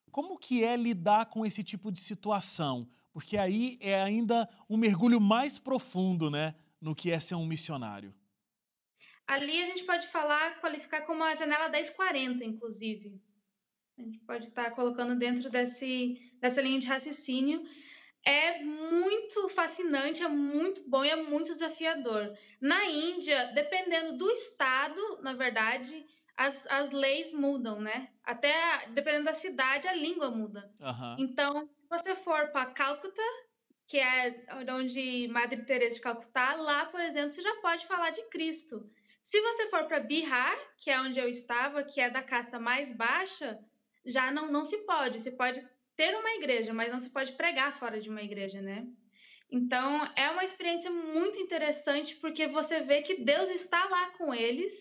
Como 0.09 0.37
que 0.37 0.63
é 0.63 0.75
lidar 0.75 1.25
com 1.27 1.45
esse 1.45 1.63
tipo 1.63 1.91
de 1.91 1.99
situação? 1.99 2.87
Porque 3.11 3.37
aí 3.37 3.77
é 3.81 4.01
ainda 4.01 4.47
um 4.69 4.77
mergulho 4.77 5.19
mais 5.19 5.57
profundo, 5.59 6.29
né, 6.29 6.55
no 6.81 6.95
que 6.95 7.11
é 7.11 7.19
ser 7.19 7.35
um 7.35 7.45
missionário. 7.45 8.13
Ali 9.27 9.61
a 9.61 9.67
gente 9.67 9.83
pode 9.83 10.07
falar, 10.07 10.59
qualificar 10.59 11.01
como 11.01 11.23
a 11.23 11.35
janela 11.35 11.69
1040, 11.69 12.43
inclusive. 12.43 13.21
A 13.97 14.01
gente 14.01 14.19
pode 14.19 14.47
estar 14.47 14.71
colocando 14.71 15.15
dentro 15.15 15.49
desse, 15.49 16.19
dessa 16.39 16.61
linha 16.61 16.79
de 16.79 16.87
raciocínio. 16.87 17.63
é 18.25 18.63
muito 18.63 19.47
fascinante, 19.49 20.23
é 20.23 20.27
muito 20.27 20.81
bom 20.89 21.05
e 21.05 21.09
é 21.09 21.15
muito 21.15 21.53
desafiador. 21.53 22.35
Na 22.59 22.85
Índia, 22.85 23.51
dependendo 23.53 24.17
do 24.17 24.29
estado, 24.31 25.21
na 25.21 25.33
verdade, 25.33 26.05
as, 26.35 26.65
as 26.67 26.91
leis 26.91 27.33
mudam, 27.33 27.79
né? 27.79 28.09
Até 28.23 28.87
dependendo 28.89 29.25
da 29.25 29.33
cidade, 29.33 29.87
a 29.87 29.93
língua 29.93 30.29
muda. 30.31 30.73
Aham. 30.81 31.15
Então, 31.19 31.69
você 31.89 32.15
for 32.15 32.49
para 32.51 32.71
Calcutá, 32.71 33.23
que 33.87 33.97
é 33.97 34.45
onde 34.69 35.27
Madre 35.29 35.63
Teresa 35.63 35.95
de 35.95 36.01
Calcutá, 36.01 36.53
lá, 36.53 36.85
por 36.85 36.99
exemplo, 36.99 37.33
você 37.33 37.41
já 37.41 37.55
pode 37.55 37.87
falar 37.87 38.11
de 38.11 38.21
Cristo. 38.29 38.89
Se 39.23 39.41
você 39.41 39.67
for 39.69 39.85
para 39.85 39.99
Bihar, 39.99 40.57
que 40.77 40.91
é 40.91 40.99
onde 40.99 41.19
eu 41.19 41.27
estava, 41.27 41.83
que 41.83 41.99
é 41.99 42.09
da 42.09 42.21
casta 42.21 42.59
mais 42.59 42.95
baixa, 42.95 43.59
já 44.05 44.31
não, 44.31 44.51
não 44.51 44.65
se 44.65 44.77
pode. 44.85 45.19
Você 45.19 45.31
pode 45.31 45.61
ter 45.95 46.15
uma 46.15 46.31
igreja, 46.35 46.73
mas 46.73 46.91
não 46.91 46.99
se 46.99 47.09
pode 47.09 47.33
pregar 47.33 47.77
fora 47.79 47.99
de 47.99 48.09
uma 48.09 48.21
igreja, 48.21 48.61
né? 48.61 48.87
Então, 49.51 50.05
é 50.15 50.29
uma 50.29 50.43
experiência 50.43 50.91
muito 50.91 51.39
interessante 51.39 52.15
porque 52.17 52.47
você 52.47 52.81
vê 52.81 53.01
que 53.01 53.23
Deus 53.23 53.49
está 53.49 53.83
lá 53.85 54.11
com 54.11 54.33
eles. 54.33 54.73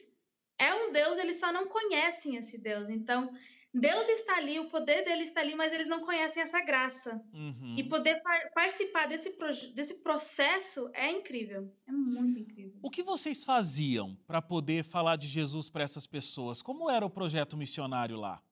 É 0.58 0.74
um 0.74 0.92
Deus, 0.92 1.18
eles 1.18 1.36
só 1.36 1.50
não 1.50 1.66
conhecem 1.66 2.36
esse 2.36 2.58
Deus. 2.58 2.88
Então, 2.90 3.34
Deus 3.72 4.08
está 4.08 4.36
ali, 4.36 4.58
o 4.58 4.68
poder 4.68 5.04
dele 5.04 5.24
está 5.24 5.40
ali, 5.40 5.54
mas 5.54 5.72
eles 5.72 5.86
não 5.86 6.00
conhecem 6.00 6.42
essa 6.42 6.60
graça. 6.62 7.22
Uhum. 7.32 7.74
E 7.76 7.84
poder 7.84 8.22
par 8.22 8.50
participar 8.52 9.06
desse, 9.06 9.36
desse 9.74 9.94
processo 10.02 10.90
é 10.94 11.10
incrível. 11.10 11.70
É 11.86 11.92
muito 11.92 12.38
incrível. 12.38 12.78
O 12.82 12.90
que 12.90 13.02
vocês 13.02 13.44
faziam 13.44 14.16
para 14.26 14.40
poder 14.40 14.84
falar 14.84 15.16
de 15.16 15.28
Jesus 15.28 15.68
para 15.68 15.84
essas 15.84 16.06
pessoas? 16.06 16.62
Como 16.62 16.90
era 16.90 17.04
o 17.04 17.10
projeto 17.10 17.56
missionário 17.56 18.16
lá? 18.16 18.42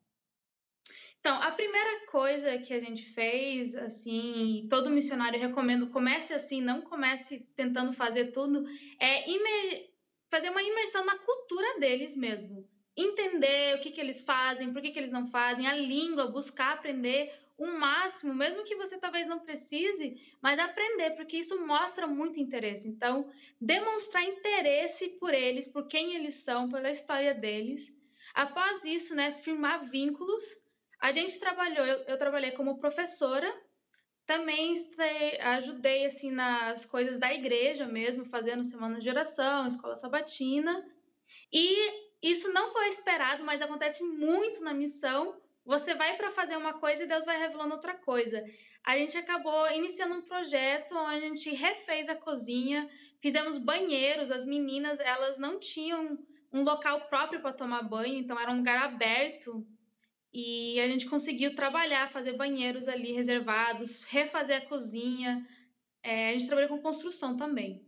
Então, 1.19 1.43
a 1.43 1.51
primeira 1.51 2.07
coisa 2.07 2.57
que 2.59 2.73
a 2.73 2.79
gente 2.79 3.03
fez, 3.03 3.75
assim, 3.75 4.67
todo 4.71 4.91
missionário 4.91 5.41
recomendo, 5.41 5.89
comece 5.89 6.33
assim, 6.33 6.61
não 6.61 6.83
comece 6.83 7.41
tentando 7.57 7.93
fazer 7.93 8.27
tudo, 8.27 8.65
é 9.01 9.25
fazer 10.31 10.51
uma 10.51 10.63
imersão 10.63 11.05
na 11.05 11.19
cultura 11.19 11.81
deles 11.81 12.15
mesmo. 12.15 12.69
Entender 12.97 13.77
o 13.77 13.81
que, 13.81 13.91
que 13.91 14.01
eles 14.01 14.25
fazem, 14.25 14.73
por 14.73 14.81
que, 14.81 14.91
que 14.91 14.99
eles 14.99 15.13
não 15.13 15.27
fazem, 15.27 15.67
a 15.67 15.75
língua, 15.75 16.31
buscar 16.31 16.73
aprender 16.73 17.33
o 17.59 17.67
máximo, 17.67 18.35
mesmo 18.35 18.65
que 18.65 18.77
você 18.77 18.99
talvez 18.99 19.27
não 19.27 19.41
precise, 19.41 20.15
mas 20.43 20.59
aprender, 20.59 21.13
porque 21.13 21.39
isso 21.39 21.67
mostra 21.67 22.07
muito 22.07 22.39
interesse. 22.39 22.89
Então, 22.89 23.31
demonstrar 23.61 24.25
interesse 24.25 25.09
por 25.19 25.33
eles, 25.33 25.69
por 25.69 25.89
quem 25.89 26.15
eles 26.15 26.45
são, 26.45 26.69
pela 26.71 26.91
história 26.91 27.35
deles. 27.35 27.95
Após 28.35 28.85
isso, 28.85 29.15
né, 29.15 29.33
firmar 29.43 29.89
vínculos 29.89 30.43
a 31.01 31.13
gente 31.13 31.39
trabalhou, 31.39 31.85
eu, 31.85 32.05
eu 32.07 32.19
trabalhei 32.19 32.53
como 32.53 32.79
professora, 32.79 33.53
também 34.27 34.75
ajudei 35.41 36.07
assim 36.07 36.33
nas 36.33 36.85
coisas 36.85 37.19
da 37.19 37.33
igreja 37.33 37.87
mesmo, 37.87 38.25
fazendo 38.25 38.65
semana 38.65 38.99
de 38.99 39.09
oração, 39.09 39.69
escola 39.69 39.95
sabatina. 39.95 40.85
E 41.53 42.06
isso 42.23 42.53
não 42.53 42.73
foi 42.73 42.89
esperado, 42.89 43.45
mas 43.45 43.63
acontece 43.63 44.03
muito 44.03 44.63
na 44.63 44.75
missão. 44.75 45.41
Você 45.65 45.95
vai 45.95 46.17
para 46.17 46.31
fazer 46.33 46.57
uma 46.57 46.75
coisa 46.75 47.05
e 47.05 47.09
Deus 47.09 47.25
vai 47.25 47.39
revelando 47.39 47.75
outra 47.75 47.95
coisa. 47.95 48.43
A 48.85 48.97
gente 48.97 49.17
acabou 49.19 49.71
iniciando 49.71 50.15
um 50.15 50.23
projeto 50.23 50.95
onde 50.95 51.17
a 51.17 51.29
gente 51.29 51.51
refez 51.51 52.09
a 52.09 52.15
cozinha, 52.15 52.89
fizemos 53.21 53.59
banheiros. 53.59 54.31
As 54.31 54.47
meninas 54.47 55.01
elas 55.01 55.39
não 55.39 55.59
tinham 55.59 56.19
um 56.53 56.63
local 56.63 57.09
próprio 57.09 57.41
para 57.41 57.53
tomar 57.53 57.83
banho, 57.83 58.19
então 58.19 58.39
era 58.39 58.51
um 58.51 58.59
lugar 58.59 58.83
aberto 58.83 59.67
e 60.39 60.79
a 60.81 60.87
gente 60.87 61.09
conseguiu 61.09 61.55
trabalhar, 61.55 62.11
fazer 62.11 62.35
banheiros 62.35 62.87
ali 62.89 63.13
reservados, 63.13 64.05
refazer 64.05 64.59
a 64.59 64.67
cozinha. 64.67 65.47
É, 66.03 66.29
a 66.29 66.33
gente 66.33 66.47
trabalhou 66.47 66.69
com 66.69 66.83
construção 66.83 67.39
também. 67.39 67.86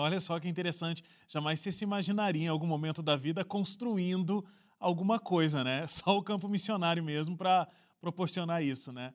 Olha 0.00 0.20
só 0.20 0.38
que 0.38 0.48
interessante. 0.48 1.02
Jamais 1.28 1.60
você 1.60 1.72
se 1.72 1.84
imaginaria 1.84 2.44
em 2.44 2.48
algum 2.48 2.66
momento 2.66 3.02
da 3.02 3.16
vida 3.16 3.44
construindo 3.44 4.44
alguma 4.78 5.18
coisa, 5.18 5.64
né? 5.64 5.86
Só 5.88 6.16
o 6.16 6.22
campo 6.22 6.48
missionário 6.48 7.02
mesmo 7.02 7.36
para 7.36 7.68
proporcionar 8.00 8.62
isso, 8.62 8.92
né? 8.92 9.12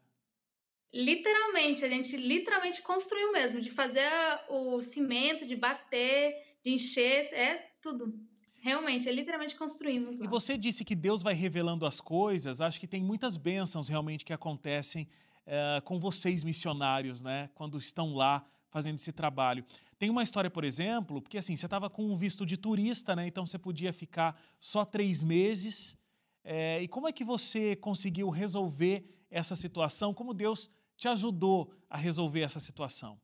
Literalmente, 0.93 1.85
a 1.85 1.87
gente 1.87 2.17
literalmente 2.17 2.81
construiu 2.81 3.31
mesmo, 3.31 3.61
de 3.61 3.69
fazer 3.69 4.09
o 4.49 4.81
cimento, 4.81 5.47
de 5.47 5.55
bater, 5.55 6.35
de 6.63 6.71
encher, 6.71 7.33
é 7.33 7.71
tudo. 7.81 8.13
Realmente, 8.61 9.07
é 9.07 9.11
literalmente 9.11 9.55
construímos 9.55 10.17
lá. 10.17 10.25
E 10.25 10.27
você 10.27 10.57
disse 10.57 10.83
que 10.83 10.93
Deus 10.93 11.23
vai 11.23 11.33
revelando 11.33 11.85
as 11.85 12.01
coisas. 12.01 12.59
Acho 12.59 12.79
que 12.79 12.87
tem 12.87 13.01
muitas 13.01 13.37
bênçãos 13.37 13.87
realmente 13.87 14.25
que 14.25 14.33
acontecem 14.33 15.07
é, 15.45 15.81
com 15.83 15.97
vocês, 15.97 16.43
missionários, 16.43 17.21
né? 17.21 17.49
Quando 17.55 17.77
estão 17.77 18.13
lá 18.13 18.45
fazendo 18.71 18.95
esse 18.95 19.11
trabalho. 19.11 19.63
Tem 19.99 20.09
uma 20.09 20.23
história, 20.23 20.49
por 20.49 20.63
exemplo, 20.63 21.21
porque 21.21 21.37
assim, 21.37 21.55
você 21.55 21.67
estava 21.67 21.89
com 21.89 22.05
um 22.05 22.15
visto 22.15 22.45
de 22.45 22.57
turista, 22.57 23.15
né? 23.15 23.27
Então 23.27 23.45
você 23.45 23.59
podia 23.59 23.93
ficar 23.93 24.41
só 24.59 24.83
três 24.83 25.23
meses. 25.23 25.95
É, 26.43 26.81
e 26.81 26.87
como 26.87 27.07
é 27.07 27.11
que 27.11 27.23
você 27.23 27.75
conseguiu 27.75 28.29
resolver 28.29 29.05
essa 29.29 29.55
situação? 29.55 30.13
Como 30.13 30.33
Deus 30.33 30.71
te 30.97 31.07
ajudou 31.07 31.71
a 31.89 31.97
resolver 31.97 32.41
essa 32.41 32.59
situação? 32.59 33.19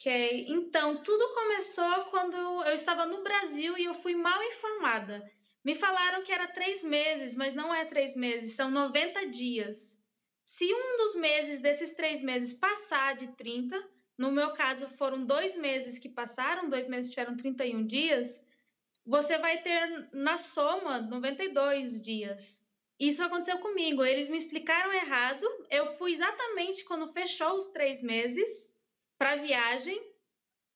Ok, 0.00 0.46
então 0.48 1.02
tudo 1.02 1.34
começou 1.34 2.04
quando 2.06 2.36
eu 2.36 2.74
estava 2.74 3.04
no 3.04 3.22
Brasil 3.22 3.76
e 3.76 3.84
eu 3.84 3.94
fui 3.94 4.14
mal 4.14 4.42
informada. 4.42 5.28
Me 5.64 5.74
falaram 5.74 6.22
que 6.22 6.32
era 6.32 6.46
três 6.48 6.82
meses, 6.82 7.36
mas 7.36 7.54
não 7.54 7.74
é 7.74 7.84
três 7.84 8.16
meses, 8.16 8.54
são 8.54 8.70
90 8.70 9.26
dias. 9.26 9.96
Se 10.44 10.64
um 10.72 10.96
dos 10.96 11.16
meses 11.16 11.60
desses 11.60 11.94
três 11.94 12.22
meses 12.22 12.54
passar 12.54 13.16
de 13.16 13.26
30, 13.36 13.76
no 14.18 14.32
meu 14.32 14.52
caso 14.52 14.88
foram 14.88 15.24
dois 15.24 15.56
meses 15.56 15.98
que 15.98 16.08
passaram, 16.08 16.68
dois 16.68 16.88
meses 16.88 17.10
tiveram 17.10 17.36
31 17.36 17.86
dias, 17.86 18.44
você 19.06 19.38
vai 19.38 19.62
ter 19.62 20.08
na 20.12 20.36
soma 20.36 21.00
92 21.00 22.02
dias. 22.02 22.60
Isso 22.98 23.22
aconteceu 23.22 23.60
comigo, 23.60 24.04
eles 24.04 24.28
me 24.28 24.36
explicaram 24.36 24.92
errado, 24.92 25.46
eu 25.70 25.86
fui 25.96 26.12
exatamente 26.12 26.84
quando 26.84 27.12
fechou 27.12 27.56
os 27.56 27.68
três 27.68 28.02
meses 28.02 28.74
para 29.16 29.36
viagem. 29.36 29.96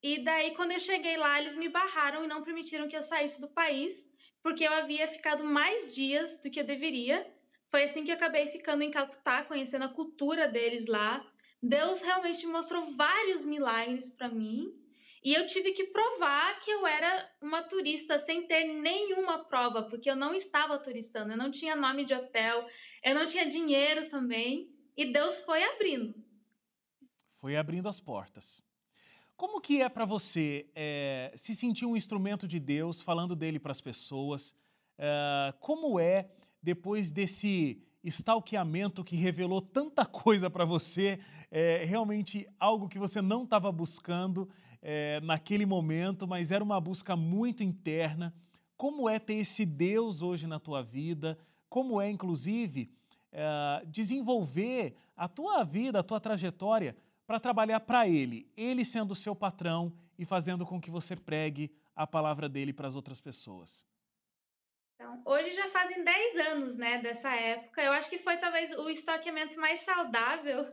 E 0.00 0.22
daí, 0.22 0.54
quando 0.54 0.70
eu 0.70 0.80
cheguei 0.80 1.16
lá, 1.16 1.40
eles 1.40 1.56
me 1.56 1.68
barraram 1.68 2.24
e 2.24 2.28
não 2.28 2.42
permitiram 2.42 2.88
que 2.88 2.96
eu 2.96 3.02
saísse 3.02 3.40
do 3.40 3.48
país, 3.48 4.08
porque 4.40 4.64
eu 4.64 4.72
havia 4.72 5.08
ficado 5.08 5.44
mais 5.44 5.92
dias 5.94 6.40
do 6.40 6.50
que 6.50 6.60
eu 6.60 6.64
deveria. 6.64 7.28
Foi 7.70 7.84
assim 7.84 8.04
que 8.04 8.10
eu 8.10 8.16
acabei 8.16 8.46
ficando 8.48 8.82
em 8.82 8.90
Calcutá, 8.90 9.44
conhecendo 9.44 9.84
a 9.84 9.88
cultura 9.88 10.46
deles 10.46 10.86
lá. 10.86 11.31
Deus 11.62 12.02
realmente 12.02 12.46
mostrou 12.46 12.94
vários 12.96 13.44
milagres 13.44 14.10
para 14.10 14.28
mim. 14.28 14.74
E 15.24 15.32
eu 15.32 15.46
tive 15.46 15.70
que 15.70 15.84
provar 15.84 16.58
que 16.60 16.70
eu 16.70 16.84
era 16.84 17.30
uma 17.40 17.62
turista 17.62 18.18
sem 18.18 18.46
ter 18.48 18.64
nenhuma 18.64 19.44
prova, 19.44 19.84
porque 19.84 20.10
eu 20.10 20.16
não 20.16 20.34
estava 20.34 20.76
turistando, 20.78 21.30
eu 21.30 21.36
não 21.36 21.52
tinha 21.52 21.76
nome 21.76 22.04
de 22.04 22.12
hotel, 22.12 22.66
eu 23.04 23.14
não 23.14 23.24
tinha 23.24 23.48
dinheiro 23.48 24.10
também. 24.10 24.68
E 24.96 25.12
Deus 25.12 25.38
foi 25.44 25.62
abrindo 25.62 26.12
foi 27.42 27.56
abrindo 27.56 27.88
as 27.88 27.98
portas. 27.98 28.62
Como 29.36 29.60
que 29.60 29.82
é 29.82 29.88
para 29.88 30.04
você 30.04 30.70
é, 30.76 31.32
se 31.34 31.52
sentir 31.56 31.84
um 31.84 31.96
instrumento 31.96 32.46
de 32.46 32.60
Deus, 32.60 33.02
falando 33.02 33.34
dele 33.34 33.58
para 33.58 33.72
as 33.72 33.80
pessoas? 33.80 34.54
É, 34.96 35.52
como 35.58 35.98
é, 35.98 36.30
depois 36.62 37.10
desse 37.10 37.82
stalkeamento 38.04 39.04
que 39.04 39.16
revelou 39.16 39.60
tanta 39.60 40.04
coisa 40.04 40.50
para 40.50 40.64
você, 40.64 41.18
é, 41.50 41.84
realmente 41.84 42.48
algo 42.58 42.88
que 42.88 42.98
você 42.98 43.20
não 43.22 43.44
estava 43.44 43.70
buscando 43.70 44.48
naquele 45.22 45.64
momento, 45.64 46.26
mas 46.26 46.50
era 46.50 46.64
uma 46.64 46.80
busca 46.80 47.14
muito 47.14 47.62
interna. 47.62 48.34
Como 48.76 49.08
é 49.08 49.20
ter 49.20 49.34
esse 49.34 49.64
Deus 49.64 50.22
hoje 50.22 50.48
na 50.48 50.58
tua 50.58 50.82
vida? 50.82 51.38
Como 51.68 52.00
é, 52.00 52.10
inclusive, 52.10 52.90
desenvolver 53.86 54.96
a 55.16 55.28
tua 55.28 55.62
vida, 55.62 56.00
a 56.00 56.02
tua 56.02 56.18
trajetória 56.18 56.96
para 57.24 57.38
trabalhar 57.38 57.78
para 57.78 58.08
Ele, 58.08 58.50
Ele 58.56 58.84
sendo 58.84 59.12
o 59.12 59.14
seu 59.14 59.36
patrão 59.36 59.92
e 60.18 60.24
fazendo 60.24 60.66
com 60.66 60.80
que 60.80 60.90
você 60.90 61.14
pregue 61.14 61.70
a 61.94 62.04
palavra 62.04 62.48
dele 62.48 62.72
para 62.72 62.88
as 62.88 62.96
outras 62.96 63.20
pessoas? 63.20 63.86
Então, 65.02 65.20
hoje 65.24 65.50
já 65.50 65.68
fazem 65.68 66.04
10 66.04 66.36
anos, 66.36 66.76
né, 66.76 66.98
dessa 66.98 67.34
época. 67.34 67.82
Eu 67.82 67.90
acho 67.90 68.08
que 68.08 68.20
foi 68.20 68.36
talvez 68.36 68.70
o 68.70 68.88
estoqueamento 68.88 69.58
mais 69.58 69.80
saudável, 69.80 70.64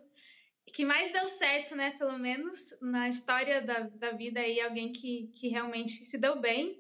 que 0.72 0.86
mais 0.86 1.12
deu 1.12 1.28
certo, 1.28 1.76
né, 1.76 1.96
pelo 1.98 2.16
menos 2.20 2.56
na 2.80 3.10
história 3.10 3.60
da, 3.60 3.80
da 3.80 4.12
vida 4.12 4.40
aí, 4.40 4.62
alguém 4.62 4.94
que, 4.94 5.32
que 5.34 5.48
realmente 5.48 6.06
se 6.06 6.20
deu 6.20 6.40
bem 6.40 6.80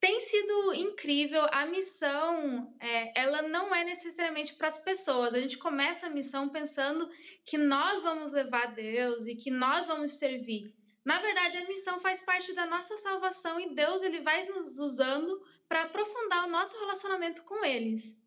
tem 0.00 0.18
sido 0.18 0.74
incrível. 0.74 1.46
A 1.52 1.64
missão, 1.66 2.74
é, 2.80 3.20
ela 3.20 3.42
não 3.42 3.72
é 3.72 3.84
necessariamente 3.84 4.56
para 4.56 4.66
as 4.66 4.82
pessoas. 4.82 5.32
A 5.32 5.40
gente 5.40 5.58
começa 5.58 6.08
a 6.08 6.10
missão 6.10 6.48
pensando 6.48 7.08
que 7.46 7.56
nós 7.56 8.02
vamos 8.02 8.32
levar 8.32 8.74
Deus 8.74 9.26
e 9.26 9.36
que 9.36 9.50
nós 9.50 9.86
vamos 9.86 10.18
servir. 10.18 10.74
Na 11.04 11.20
verdade, 11.20 11.58
a 11.58 11.68
missão 11.68 12.00
faz 12.00 12.24
parte 12.24 12.52
da 12.52 12.66
nossa 12.66 12.96
salvação 12.96 13.60
e 13.60 13.74
Deus 13.74 14.02
ele 14.02 14.20
vai 14.22 14.44
nos 14.46 14.76
usando 14.78 15.40
para 15.70 15.84
aprofundar 15.84 16.48
o 16.48 16.50
nosso 16.50 16.76
relacionamento 16.80 17.44
com 17.44 17.64
eles. 17.64 18.18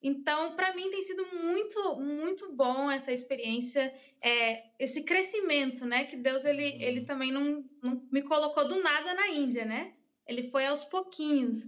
Então, 0.00 0.54
para 0.54 0.72
mim 0.72 0.88
tem 0.88 1.02
sido 1.02 1.26
muito, 1.34 1.96
muito 1.96 2.52
bom 2.52 2.88
essa 2.88 3.10
experiência, 3.10 3.92
é, 4.22 4.62
esse 4.78 5.02
crescimento, 5.02 5.84
né? 5.84 6.04
Que 6.04 6.16
Deus 6.16 6.44
ele, 6.44 6.64
ele 6.80 7.00
uhum. 7.00 7.06
também 7.06 7.32
não, 7.32 7.64
não 7.82 8.06
me 8.12 8.22
colocou 8.22 8.68
do 8.68 8.80
nada 8.80 9.14
na 9.14 9.28
Índia, 9.30 9.64
né? 9.64 9.94
Ele 10.28 10.48
foi 10.48 10.64
aos 10.64 10.84
pouquinhos. 10.84 11.58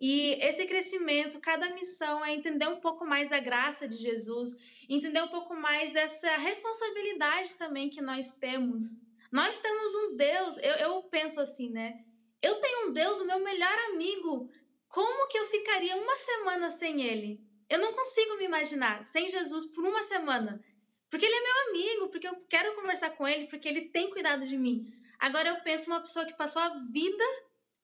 E 0.00 0.32
esse 0.42 0.66
crescimento, 0.66 1.38
cada 1.38 1.72
missão 1.72 2.24
é 2.24 2.34
entender 2.34 2.66
um 2.66 2.80
pouco 2.80 3.06
mais 3.06 3.30
da 3.30 3.38
graça 3.38 3.86
de 3.86 3.96
Jesus, 3.96 4.56
entender 4.88 5.22
um 5.22 5.28
pouco 5.28 5.54
mais 5.54 5.92
dessa 5.92 6.36
responsabilidade 6.36 7.54
também 7.56 7.90
que 7.90 8.00
nós 8.00 8.36
temos. 8.38 8.86
Nós 9.30 9.56
temos 9.60 9.94
um 9.94 10.16
Deus, 10.16 10.58
eu, 10.58 10.74
eu 10.74 11.02
penso 11.04 11.40
assim, 11.40 11.70
né? 11.70 12.04
Eu 12.42 12.56
tenho 12.56 12.88
um 12.88 12.92
Deus, 12.92 13.20
o 13.20 13.26
meu 13.26 13.38
melhor 13.38 13.78
amigo. 13.92 14.50
Como 14.90 15.28
que 15.28 15.38
eu 15.38 15.46
ficaria 15.46 15.96
uma 15.96 16.16
semana 16.16 16.68
sem 16.68 17.00
ele? 17.02 17.40
Eu 17.68 17.78
não 17.78 17.92
consigo 17.92 18.36
me 18.36 18.44
imaginar 18.44 19.04
sem 19.06 19.28
Jesus 19.28 19.66
por 19.66 19.84
uma 19.86 20.02
semana. 20.02 20.60
Porque 21.08 21.24
ele 21.24 21.34
é 21.34 21.42
meu 21.42 21.68
amigo, 21.68 22.08
porque 22.08 22.26
eu 22.26 22.36
quero 22.48 22.74
conversar 22.74 23.10
com 23.10 23.26
ele, 23.26 23.46
porque 23.46 23.68
ele 23.68 23.88
tem 23.88 24.10
cuidado 24.10 24.44
de 24.44 24.56
mim. 24.56 24.92
Agora 25.18 25.48
eu 25.48 25.62
penso 25.62 25.90
uma 25.90 26.00
pessoa 26.00 26.26
que 26.26 26.36
passou 26.36 26.60
a 26.60 26.76
vida 26.92 27.24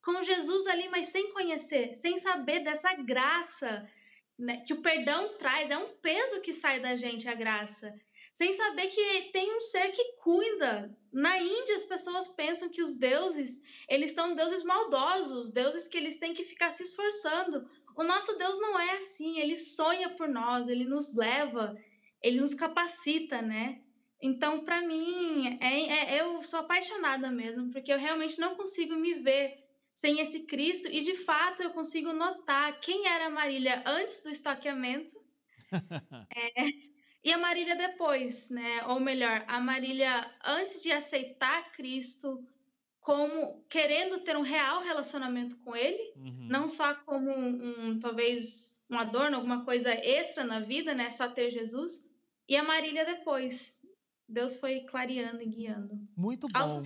com 0.03 0.21
Jesus 0.21 0.67
ali, 0.67 0.89
mas 0.89 1.07
sem 1.07 1.31
conhecer, 1.31 1.95
sem 1.95 2.17
saber 2.17 2.59
dessa 2.59 2.93
graça 2.95 3.89
né, 4.37 4.65
que 4.67 4.73
o 4.73 4.81
perdão 4.81 5.37
traz. 5.37 5.69
É 5.71 5.77
um 5.77 5.95
peso 5.97 6.41
que 6.41 6.51
sai 6.51 6.81
da 6.81 6.97
gente 6.97 7.27
a 7.29 7.33
graça. 7.33 7.93
Sem 8.33 8.51
saber 8.51 8.87
que 8.87 9.31
tem 9.31 9.55
um 9.55 9.61
ser 9.61 9.91
que 9.91 10.03
cuida. 10.17 10.93
Na 11.17 11.35
Índia, 11.39 11.77
as 11.77 11.85
pessoas 11.85 12.27
pensam 12.27 12.69
que 12.69 12.79
os 12.79 12.95
deuses, 12.95 13.59
eles 13.89 14.11
são 14.11 14.35
deuses 14.35 14.63
maldosos, 14.63 15.51
deuses 15.51 15.87
que 15.87 15.97
eles 15.97 16.19
têm 16.19 16.35
que 16.35 16.43
ficar 16.43 16.69
se 16.69 16.83
esforçando. 16.83 17.67
O 17.95 18.03
nosso 18.03 18.37
Deus 18.37 18.59
não 18.59 18.79
é 18.79 18.97
assim, 18.97 19.39
ele 19.39 19.55
sonha 19.55 20.11
por 20.11 20.27
nós, 20.27 20.69
ele 20.69 20.85
nos 20.85 21.15
leva, 21.15 21.75
ele 22.21 22.39
nos 22.39 22.53
capacita, 22.53 23.41
né? 23.41 23.81
Então, 24.21 24.63
para 24.63 24.83
mim, 24.83 25.57
é, 25.59 26.17
é, 26.17 26.21
eu 26.21 26.43
sou 26.43 26.59
apaixonada 26.59 27.31
mesmo, 27.31 27.71
porque 27.71 27.91
eu 27.91 27.97
realmente 27.97 28.39
não 28.39 28.55
consigo 28.55 28.95
me 28.95 29.15
ver 29.15 29.57
sem 29.95 30.19
esse 30.19 30.45
Cristo 30.45 30.87
e, 30.87 31.01
de 31.01 31.15
fato, 31.15 31.63
eu 31.63 31.71
consigo 31.71 32.13
notar 32.13 32.79
quem 32.79 33.07
era 33.07 33.25
a 33.25 33.31
Marília 33.31 33.81
antes 33.87 34.21
do 34.21 34.29
estoqueamento 34.29 35.19
é, 36.29 36.86
e 37.27 37.33
a 37.33 37.37
Marília 37.37 37.75
depois, 37.75 38.49
né? 38.49 38.85
Ou 38.87 39.01
melhor, 39.01 39.43
a 39.49 39.59
Marília 39.59 40.25
antes 40.45 40.81
de 40.81 40.93
aceitar 40.93 41.73
Cristo, 41.73 42.41
como 43.01 43.65
querendo 43.69 44.19
ter 44.21 44.37
um 44.37 44.41
real 44.41 44.81
relacionamento 44.81 45.57
com 45.57 45.75
ele, 45.75 46.13
uhum. 46.15 46.47
não 46.49 46.69
só 46.69 46.95
como 46.95 47.29
um, 47.29 47.89
um, 47.89 47.99
talvez 47.99 48.79
um 48.89 48.97
adorno, 48.97 49.35
alguma 49.35 49.65
coisa 49.65 49.89
extra 49.89 50.45
na 50.45 50.61
vida, 50.61 50.93
né? 50.93 51.11
Só 51.11 51.27
ter 51.27 51.51
Jesus. 51.51 52.09
E 52.47 52.55
a 52.55 52.63
Marília 52.63 53.03
depois. 53.03 53.77
Deus 54.25 54.55
foi 54.55 54.81
clareando 54.81 55.41
e 55.41 55.47
guiando. 55.47 55.99
Muito 56.15 56.47
bom. 56.47 56.81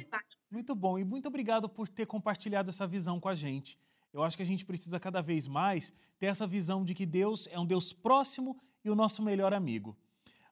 Muito 0.50 0.74
bom. 0.74 0.98
E 0.98 1.04
muito 1.04 1.28
obrigado 1.28 1.70
por 1.70 1.88
ter 1.88 2.08
compartilhado 2.08 2.72
essa 2.72 2.88
visão 2.88 3.20
com 3.20 3.30
a 3.30 3.36
gente. 3.36 3.78
Eu 4.12 4.24
acho 4.24 4.36
que 4.36 4.44
a 4.44 4.46
gente 4.46 4.66
precisa 4.66 5.00
cada 5.00 5.22
vez 5.22 5.48
mais 5.48 5.94
ter 6.18 6.26
essa 6.26 6.48
visão 6.48 6.84
de 6.84 6.96
que 6.96 7.06
Deus 7.06 7.48
é 7.52 7.60
um 7.60 7.66
Deus 7.66 7.94
próximo 7.94 8.60
e 8.84 8.90
o 8.90 8.96
nosso 8.96 9.22
melhor 9.22 9.54
amigo. 9.54 9.96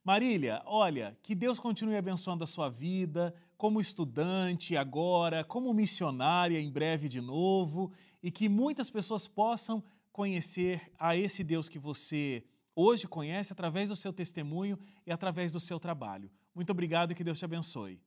Marília, 0.04 0.62
olha, 0.66 1.18
que 1.22 1.36
Deus 1.36 1.60
continue 1.60 1.98
abençoando 1.98 2.44
a 2.44 2.48
sua 2.48 2.70
vida, 2.70 3.34
como 3.58 3.82
estudante 3.82 4.78
agora, 4.78 5.44
como 5.44 5.74
missionária 5.74 6.60
em 6.60 6.72
breve 6.72 7.10
de 7.10 7.20
novo, 7.20 7.92
e 8.24 8.32
que 8.32 8.48
muitas 8.48 8.90
pessoas 8.90 9.28
possam 9.28 9.84
conhecer 10.12 10.92
a 10.98 11.16
esse 11.16 11.44
Deus 11.44 11.70
que 11.70 11.78
você 11.78 12.44
hoje 12.76 13.08
conhece 13.08 13.52
através 13.52 13.90
do 13.90 13.96
seu 13.96 14.14
testemunho 14.14 14.80
e 15.06 15.12
através 15.12 15.52
do 15.52 15.60
seu 15.60 15.80
trabalho. 15.80 16.32
Muito 16.56 16.72
obrigado 16.72 17.12
e 17.12 17.16
que 17.16 17.24
Deus 17.24 17.38
te 17.38 17.46
abençoe. 17.46 18.02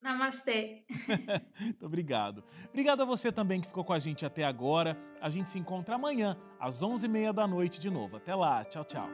Namastê. 0.00 0.84
Muito 1.60 1.84
obrigado. 1.84 2.42
Obrigado 2.68 3.02
a 3.02 3.04
você 3.04 3.30
também 3.30 3.60
que 3.60 3.66
ficou 3.66 3.84
com 3.84 3.92
a 3.92 3.98
gente 3.98 4.24
até 4.24 4.44
agora. 4.44 4.96
A 5.20 5.28
gente 5.28 5.50
se 5.50 5.58
encontra 5.58 5.96
amanhã, 5.96 6.38
às 6.58 6.82
11h30 6.82 7.32
da 7.32 7.46
noite 7.46 7.78
de 7.78 7.90
novo. 7.90 8.16
Até 8.16 8.34
lá. 8.34 8.64
Tchau, 8.64 8.84
tchau. 8.84 9.08